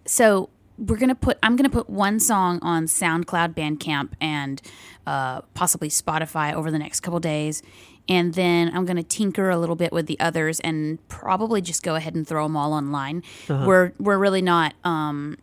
so 0.05 0.51
we're 0.79 0.99
gonna 0.99 1.15
put. 1.15 1.39
I'm 1.43 1.57
gonna 1.57 1.71
put 1.71 1.89
one 1.89 2.21
song 2.21 2.59
on 2.61 2.85
SoundCloud, 2.85 3.55
Bandcamp, 3.55 4.11
and 4.21 4.61
uh, 5.07 5.41
possibly 5.55 5.89
Spotify 5.89 6.53
over 6.53 6.71
the 6.71 6.79
next 6.79 7.01
couple 7.01 7.19
days, 7.21 7.63
and 8.09 8.35
then 8.35 8.71
I'm 8.75 8.85
gonna 8.85 9.03
tinker 9.03 9.51
a 9.51 9.57
little 9.59 9.77
bit 9.77 9.93
with 9.93 10.07
the 10.07 10.19
others, 10.21 10.61
and 10.61 10.99
probably 11.09 11.61
just 11.61 11.83
go 11.83 11.95
ahead 11.95 12.15
and 12.15 12.27
throw 12.27 12.45
them 12.45 12.57
all 12.57 12.73
online. 12.73 13.23
We're 13.49 13.93
we're 13.99 14.19
really 14.19 14.43
not. 14.43 14.75
Um, 14.85 15.39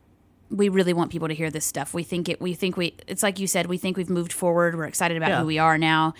we 0.50 0.67
really 0.67 0.91
want 0.93 1.12
people 1.12 1.28
to 1.30 1.34
hear 1.34 1.50
this 1.50 1.65
stuff. 1.65 1.93
We 1.93 2.04
think 2.04 2.28
it. 2.30 2.41
We 2.41 2.54
think 2.54 2.76
we. 2.78 2.95
It's 3.08 3.24
like 3.24 3.39
you 3.39 3.47
said. 3.47 3.67
We 3.67 3.78
think 3.78 3.95
we've 3.97 4.10
moved 4.10 4.34
forward. 4.34 4.76
We're 4.76 4.86
excited 4.86 5.15
about 5.17 5.30
Yeah. 5.30 5.39
who 5.41 5.45
we 5.47 5.60
are 5.60 5.78
now. 5.78 6.13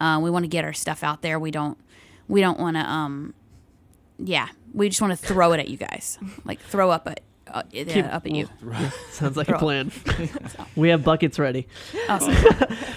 Uh, 0.00 0.20
we 0.22 0.30
want 0.30 0.44
to 0.44 0.48
get 0.48 0.64
our 0.64 0.72
stuff 0.74 1.02
out 1.02 1.22
there. 1.22 1.38
We 1.38 1.50
don't. 1.50 1.78
We 2.28 2.40
don't 2.42 2.60
want 2.60 2.76
to. 2.76 2.82
Um, 2.82 3.34
yeah, 4.18 4.48
we 4.74 4.88
just 4.88 5.00
want 5.00 5.18
to 5.18 5.26
throw 5.26 5.52
it 5.52 5.60
at 5.60 5.68
you 5.68 5.76
guys. 5.78 6.18
Like 6.44 6.60
throw 6.60 6.90
up 6.90 7.08
at 7.08 7.20
uh, 7.52 7.62
yeah, 7.70 7.84
Keep- 7.84 8.04
up 8.06 8.26
at 8.26 8.32
you. 8.32 8.48
Sounds 9.10 9.36
like 9.36 9.48
a 9.48 9.58
plan. 9.58 9.90
we 10.76 10.88
have 10.90 11.04
buckets 11.04 11.38
ready. 11.38 11.66
Awesome. 12.08 12.34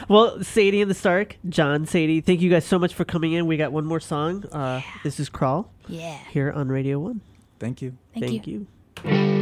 Well, 0.08 0.44
Sadie 0.44 0.82
and 0.82 0.90
the 0.92 0.96
Stark, 0.96 1.38
John, 1.48 1.86
Sadie, 1.86 2.22
thank 2.22 2.42
you 2.42 2.50
guys 2.50 2.66
so 2.66 2.78
much 2.80 2.94
for 2.94 3.06
coming 3.06 3.34
in. 3.34 3.48
We 3.48 3.58
got 3.58 3.72
one 3.72 3.86
more 3.86 4.00
song. 4.00 4.46
Uh, 4.52 4.82
this 5.04 5.20
is 5.20 5.30
Crawl 5.30 5.72
Yeah. 5.88 6.18
here 6.32 6.52
on 6.52 6.70
Radio 6.70 7.00
1. 7.00 7.22
Thank 7.60 7.82
you. 7.82 7.98
Thank, 8.14 8.48
you. 8.48 8.68
you. 9.04 9.41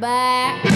Bye. 0.00 0.69